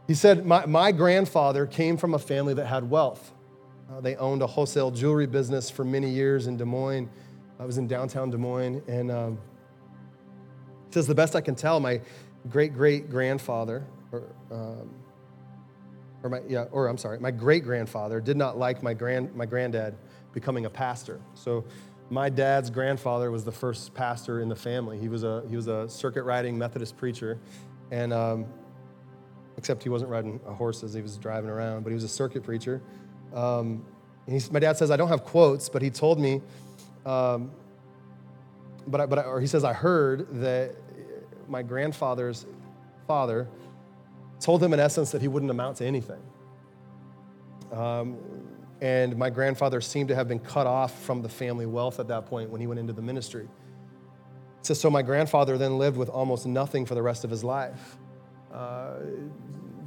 [0.09, 3.31] He said, my, my grandfather came from a family that had wealth.
[3.87, 7.07] Uh, they owned a wholesale jewelry business for many years in Des Moines.
[7.59, 8.81] I was in downtown Des Moines.
[8.87, 9.37] And um,
[10.87, 12.01] he says, the best I can tell, my
[12.49, 14.91] great great grandfather, or, um,
[16.23, 19.45] or my, yeah, or I'm sorry, my great grandfather did not like my, grand, my
[19.45, 19.95] granddad
[20.33, 21.21] becoming a pastor.
[21.35, 21.65] So
[22.09, 24.97] my dad's grandfather was the first pastor in the family.
[24.97, 27.37] He was a, he was a circuit riding Methodist preacher.
[27.91, 28.47] And um,
[29.59, 32.81] except he wasn't riding horses, he was driving around, but he was a circuit preacher.
[33.33, 33.85] Um,
[34.51, 36.41] my dad says, I don't have quotes, but he told me,
[37.05, 37.51] um,
[38.87, 40.75] but, I, but I, or he says, I heard that
[41.49, 42.45] my grandfather's
[43.05, 43.49] father
[44.39, 46.21] told him in essence that he wouldn't amount to anything.
[47.73, 48.17] Um,
[48.79, 52.27] and my grandfather seemed to have been cut off from the family wealth at that
[52.27, 53.49] point when he went into the ministry.
[54.61, 57.97] So, so my grandfather then lived with almost nothing for the rest of his life.
[58.51, 58.95] Uh,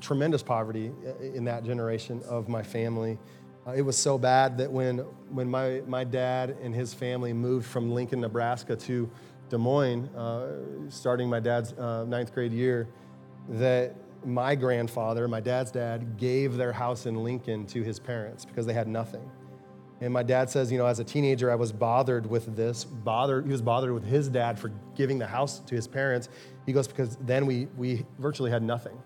[0.00, 0.92] tremendous poverty
[1.34, 3.18] in that generation of my family.
[3.66, 4.98] Uh, it was so bad that when,
[5.30, 9.08] when my, my dad and his family moved from Lincoln, Nebraska to
[9.48, 10.56] Des Moines, uh,
[10.88, 12.88] starting my dad's uh, ninth grade year,
[13.48, 13.94] that
[14.24, 18.72] my grandfather, my dad's dad, gave their house in Lincoln to his parents because they
[18.72, 19.30] had nothing.
[20.00, 22.82] And my dad says, you know, as a teenager, I was bothered with this.
[22.82, 26.28] Bothered, he was bothered with his dad for giving the house to his parents.
[26.66, 28.98] He goes, because then we, we virtually had nothing.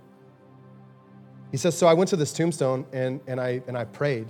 [1.51, 4.27] He says, So I went to this tombstone and, and, I, and I prayed.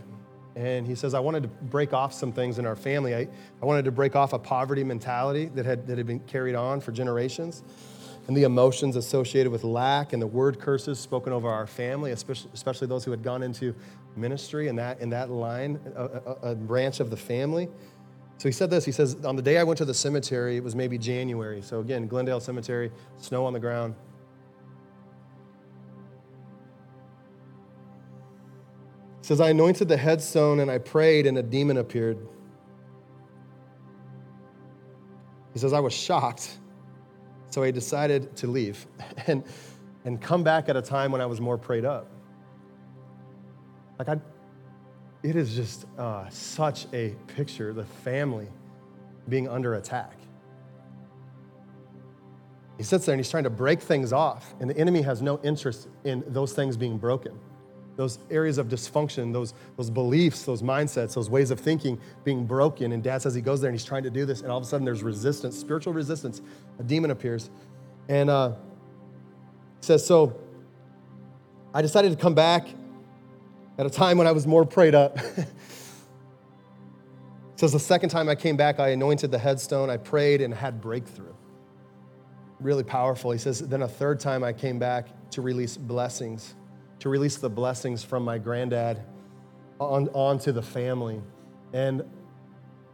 [0.55, 3.15] And he says, I wanted to break off some things in our family.
[3.15, 3.29] I,
[3.61, 6.81] I wanted to break off a poverty mentality that had, that had been carried on
[6.81, 7.63] for generations
[8.27, 12.51] and the emotions associated with lack and the word curses spoken over our family, especially,
[12.55, 13.75] especially those who had gone into
[14.17, 17.69] ministry in that, in that line, a, a, a branch of the family.
[18.39, 18.85] So he said this.
[18.85, 21.63] He says, On the day I went to the cemetery, it was maybe January.
[21.63, 23.95] So again, Glendale Cemetery, snow on the ground.
[29.21, 32.19] He says, I anointed the headstone and I prayed, and a demon appeared.
[35.53, 36.59] He says, I was shocked.
[37.51, 38.87] So I decided to leave
[39.27, 39.43] and,
[40.05, 42.11] and come back at a time when I was more prayed up.
[43.99, 44.21] Like, I,
[45.27, 48.47] it is just uh, such a picture, the family
[49.29, 50.13] being under attack.
[52.77, 55.41] He sits there and he's trying to break things off, and the enemy has no
[55.43, 57.37] interest in those things being broken.
[57.97, 62.93] Those areas of dysfunction, those, those beliefs, those mindsets, those ways of thinking being broken.
[62.93, 64.63] And dad says he goes there and he's trying to do this, and all of
[64.63, 66.41] a sudden there's resistance, spiritual resistance.
[66.79, 67.51] A demon appears.
[68.09, 68.53] And uh,
[69.81, 70.39] says, So
[71.75, 72.69] I decided to come back
[73.79, 75.19] at a time when I was more prayed up.
[77.57, 80.81] says the second time I came back, I anointed the headstone, I prayed and had
[80.81, 81.33] breakthrough.
[82.61, 83.31] Really powerful.
[83.31, 86.55] He says, then a third time I came back to release blessings,
[87.01, 89.03] to release the blessings from my granddad
[89.81, 91.21] on, onto the family.
[91.73, 92.05] And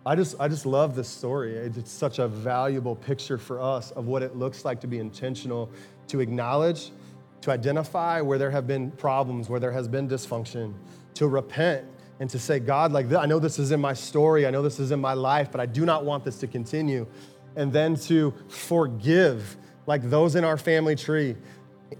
[0.05, 1.57] I just, I just love this story.
[1.57, 5.70] It's such a valuable picture for us of what it looks like to be intentional,
[6.09, 6.91] to acknowledge,
[7.43, 10.74] to identify where there have been problems, where there has been dysfunction,
[11.14, 11.86] to repent
[12.20, 14.78] and to say, God, like, I know this is in my story, I know this
[14.78, 17.07] is in my life, but I do not want this to continue.
[17.57, 21.36] And then to forgive, like those in our family tree,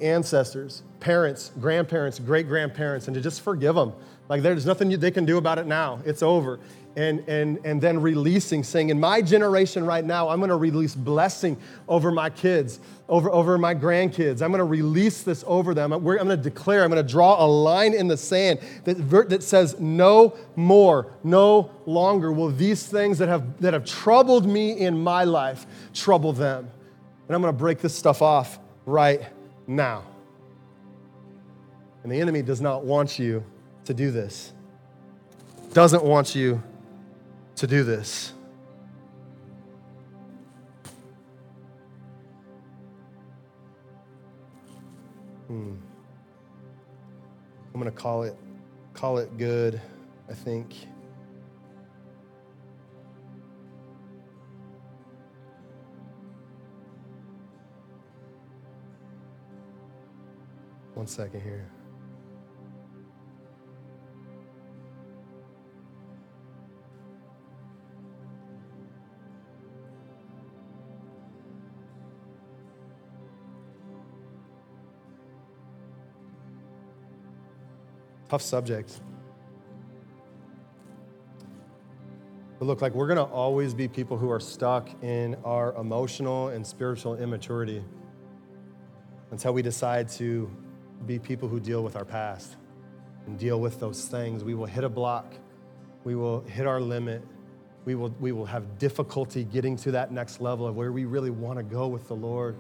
[0.01, 3.93] ancestors, parents, grandparents, great grandparents, and to just forgive them.
[4.29, 6.61] Like, there's nothing they can do about it now, it's over
[6.97, 11.57] and, and, and then releasing, saying, In my generation right now, I'm gonna release blessing
[11.89, 14.43] over my kids, over, over my grandkids.
[14.43, 15.93] I'm gonna release this over them.
[15.93, 20.37] I'm, gonna declare, I'm gonna draw a line in the sand that, that says, No
[20.55, 25.67] more, no longer will these things that have, that have troubled me in my life
[25.95, 26.71] trouble them.
[27.29, 29.23] And I'm gonna break this stuff off right
[29.67, 30.05] now.
[32.03, 33.45] And the enemy does not want you
[33.85, 34.53] to do this,
[35.73, 36.63] doesn't want you
[37.57, 38.33] to do this.
[45.49, 45.75] Hmm.
[47.75, 48.37] I'm going to call it
[48.95, 49.81] call it good,
[50.29, 50.75] I think.
[60.95, 61.72] One second here.
[78.33, 78.99] Tough subject.
[82.59, 86.49] But look, like we're going to always be people who are stuck in our emotional
[86.49, 87.85] and spiritual immaturity
[89.33, 90.51] until we decide to
[91.05, 92.57] be people who deal with our past
[93.27, 94.43] and deal with those things.
[94.43, 95.35] We will hit a block,
[96.05, 97.23] we will hit our limit,
[97.85, 101.29] we will, we will have difficulty getting to that next level of where we really
[101.29, 102.57] want to go with the Lord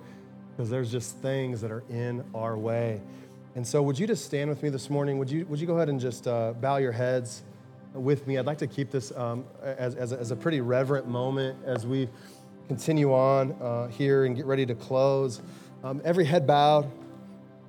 [0.50, 3.00] because there's just things that are in our way.
[3.54, 5.18] And so, would you just stand with me this morning?
[5.18, 7.42] Would you, would you go ahead and just uh, bow your heads
[7.92, 8.38] with me?
[8.38, 11.86] I'd like to keep this um, as, as a, as, a, pretty reverent moment as
[11.86, 12.08] we
[12.66, 15.42] continue on uh, here and get ready to close.
[15.84, 16.90] Um, every head bowed,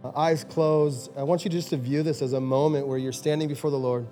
[0.06, 1.12] uh, eyes closed.
[1.18, 3.80] I want you just to view this as a moment where you're standing before the
[3.80, 4.08] Lord.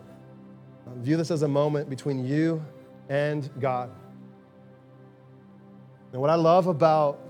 [0.85, 2.61] Uh, view this as a moment between you
[3.07, 3.89] and God.
[6.11, 7.21] And what I love about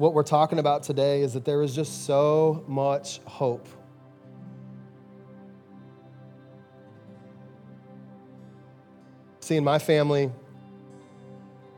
[0.00, 3.68] what we're talking about today is that there is just so much hope.
[9.40, 10.30] See, in my family,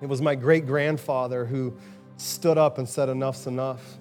[0.01, 1.77] it was my great grandfather who
[2.17, 3.99] stood up and said, Enough's enough.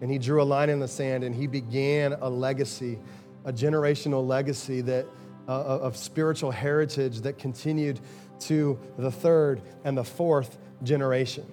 [0.00, 2.98] And he drew a line in the sand and he began a legacy,
[3.44, 5.06] a generational legacy that,
[5.46, 8.00] uh, of spiritual heritage that continued
[8.40, 11.46] to the third and the fourth generation.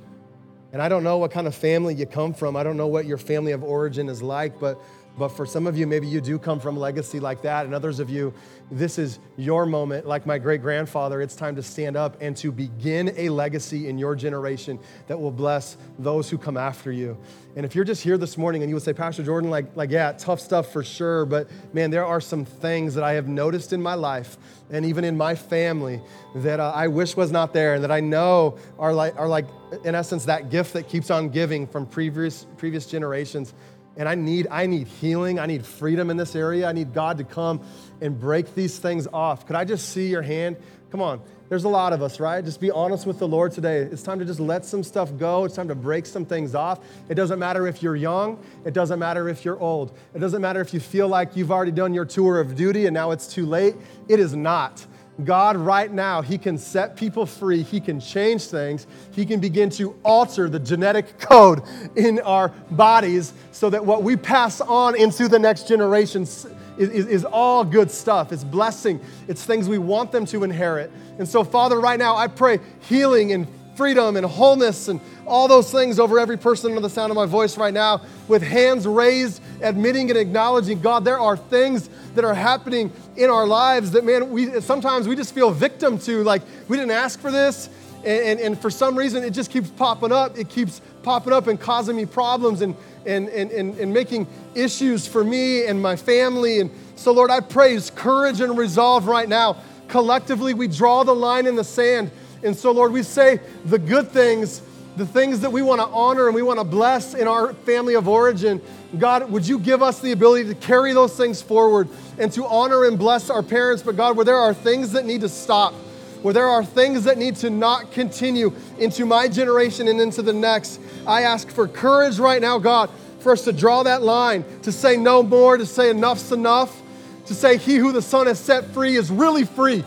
[0.73, 2.57] And I don't know what kind of family you come from.
[2.57, 4.81] I don't know what your family of origin is like, but,
[5.17, 7.65] but for some of you, maybe you do come from legacy like that.
[7.65, 8.33] And others of you,
[8.71, 10.07] this is your moment.
[10.07, 13.99] Like my great grandfather, it's time to stand up and to begin a legacy in
[13.99, 17.15] your generation that will bless those who come after you.
[17.55, 19.91] And if you're just here this morning and you would say, Pastor Jordan, like, like
[19.91, 23.73] yeah, tough stuff for sure, but man, there are some things that I have noticed
[23.73, 24.37] in my life
[24.71, 26.01] and even in my family
[26.35, 29.45] that uh, I wish was not there and that I know are like, are like,
[29.83, 33.53] in essence, that gift that keeps on giving from previous, previous generations.
[33.95, 35.39] And I need, I need healing.
[35.39, 36.67] I need freedom in this area.
[36.67, 37.61] I need God to come
[38.01, 39.45] and break these things off.
[39.45, 40.57] Could I just see your hand?
[40.91, 41.21] Come on.
[41.49, 42.43] There's a lot of us, right?
[42.43, 43.77] Just be honest with the Lord today.
[43.77, 45.43] It's time to just let some stuff go.
[45.43, 46.79] It's time to break some things off.
[47.09, 49.95] It doesn't matter if you're young, it doesn't matter if you're old.
[50.15, 52.93] It doesn't matter if you feel like you've already done your tour of duty and
[52.93, 53.75] now it's too late.
[54.07, 54.85] It is not.
[55.23, 57.61] God, right now, He can set people free.
[57.61, 58.87] He can change things.
[59.11, 61.61] He can begin to alter the genetic code
[61.95, 66.47] in our bodies so that what we pass on into the next generation is,
[66.77, 68.31] is, is all good stuff.
[68.31, 70.91] It's blessing, it's things we want them to inherit.
[71.19, 75.71] And so, Father, right now, I pray healing and freedom and wholeness and all those
[75.71, 79.41] things over every person under the sound of my voice right now with hands raised,
[79.61, 84.29] admitting and acknowledging, God, there are things that are happening in our lives that, man,
[84.31, 86.23] we sometimes we just feel victim to.
[86.23, 87.69] Like, we didn't ask for this.
[88.05, 90.37] And, and, and for some reason, it just keeps popping up.
[90.37, 95.07] It keeps popping up and causing me problems and, and, and, and, and making issues
[95.07, 96.59] for me and my family.
[96.59, 99.57] And so, Lord, I praise courage and resolve right now.
[99.87, 102.11] Collectively, we draw the line in the sand.
[102.43, 104.61] And so, Lord, we say the good things,
[104.97, 107.95] the things that we want to honor and we want to bless in our family
[107.95, 108.61] of origin.
[108.99, 111.87] God, would you give us the ability to carry those things forward
[112.19, 113.81] and to honor and bless our parents?
[113.81, 115.73] But God, where there are things that need to stop,
[116.21, 120.33] where there are things that need to not continue into my generation and into the
[120.33, 122.89] next, I ask for courage right now, God,
[123.19, 126.81] for us to draw that line, to say no more, to say enough's enough,
[127.25, 129.83] to say he who the Son has set free is really free.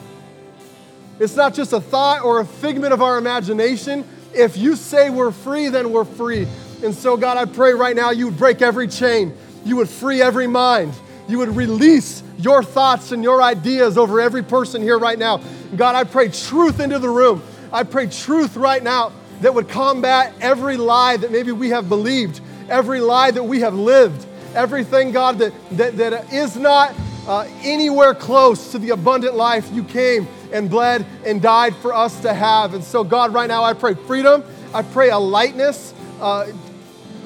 [1.19, 4.05] It's not just a thought or a figment of our imagination.
[4.35, 6.47] If you say we're free, then we're free.
[6.85, 10.21] And so, God, I pray right now you would break every chain, you would free
[10.21, 10.93] every mind,
[11.27, 15.41] you would release your thoughts and your ideas over every person here right now.
[15.75, 17.43] God, I pray truth into the room.
[17.73, 22.41] I pray truth right now that would combat every lie that maybe we have believed,
[22.69, 26.95] every lie that we have lived, everything, God, that, that, that is not
[27.27, 32.21] uh, anywhere close to the abundant life you came and bled and died for us
[32.21, 32.75] to have.
[32.75, 34.45] And so, God, right now I pray freedom.
[34.73, 35.95] I pray a lightness.
[36.21, 36.47] Uh,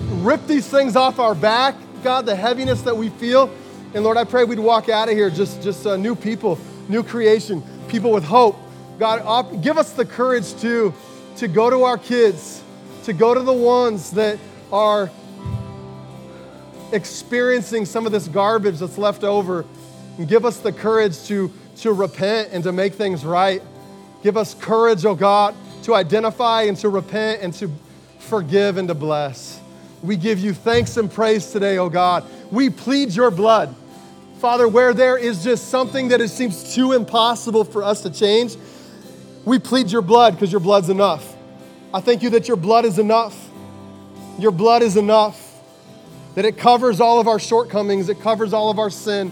[0.01, 3.51] rip these things off our back, God, the heaviness that we feel.
[3.95, 6.59] And Lord, I pray we'd walk out of here just, just uh, new people,
[6.89, 8.57] new creation, people with hope.
[8.99, 10.95] God, op- give us the courage to,
[11.37, 12.63] to go to our kids,
[13.05, 14.39] to go to the ones that
[14.73, 15.11] are
[16.93, 19.65] experiencing some of this garbage that's left over,
[20.19, 21.51] and give us the courage to,
[21.83, 23.63] to repent and to make things right.
[24.23, 25.55] Give us courage, oh God,
[25.85, 27.71] to identify and to repent and to
[28.19, 29.61] forgive and to bless.
[30.03, 32.25] We give you thanks and praise today, oh God.
[32.51, 33.75] We plead your blood.
[34.39, 38.57] Father, where there is just something that it seems too impossible for us to change,
[39.45, 41.37] we plead your blood because your blood's enough.
[41.93, 43.51] I thank you that your blood is enough.
[44.39, 45.47] Your blood is enough.
[46.37, 49.31] That it covers all of our shortcomings, it covers all of our sin,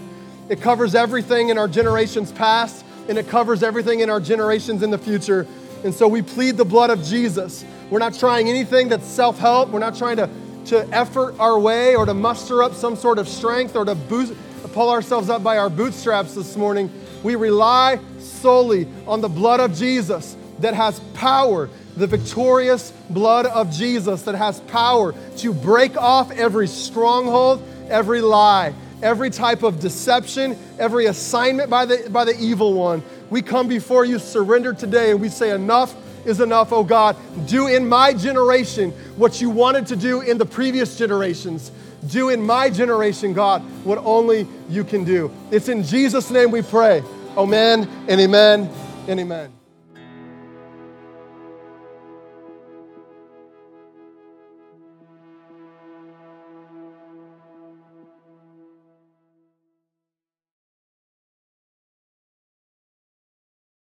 [0.49, 4.89] it covers everything in our generations past, and it covers everything in our generations in
[4.89, 5.47] the future.
[5.83, 7.63] And so we plead the blood of Jesus.
[7.89, 9.69] We're not trying anything that's self help.
[9.69, 10.29] We're not trying to,
[10.65, 14.33] to effort our way or to muster up some sort of strength or to boost,
[14.73, 16.91] pull ourselves up by our bootstraps this morning.
[17.23, 23.71] We rely solely on the blood of Jesus that has power, the victorious blood of
[23.71, 30.57] Jesus that has power to break off every stronghold, every lie, every type of deception,
[30.77, 33.03] every assignment by the, by the evil one.
[33.29, 35.95] We come before you surrendered today and we say, Enough
[36.25, 37.15] is enough, oh God.
[37.47, 41.71] Do in my generation what you wanted to do in the previous generations.
[42.07, 45.31] Do in my generation, God, what only you can do.
[45.51, 47.03] It's in Jesus' name we pray.
[47.37, 48.69] Amen and amen
[49.07, 49.58] and amen.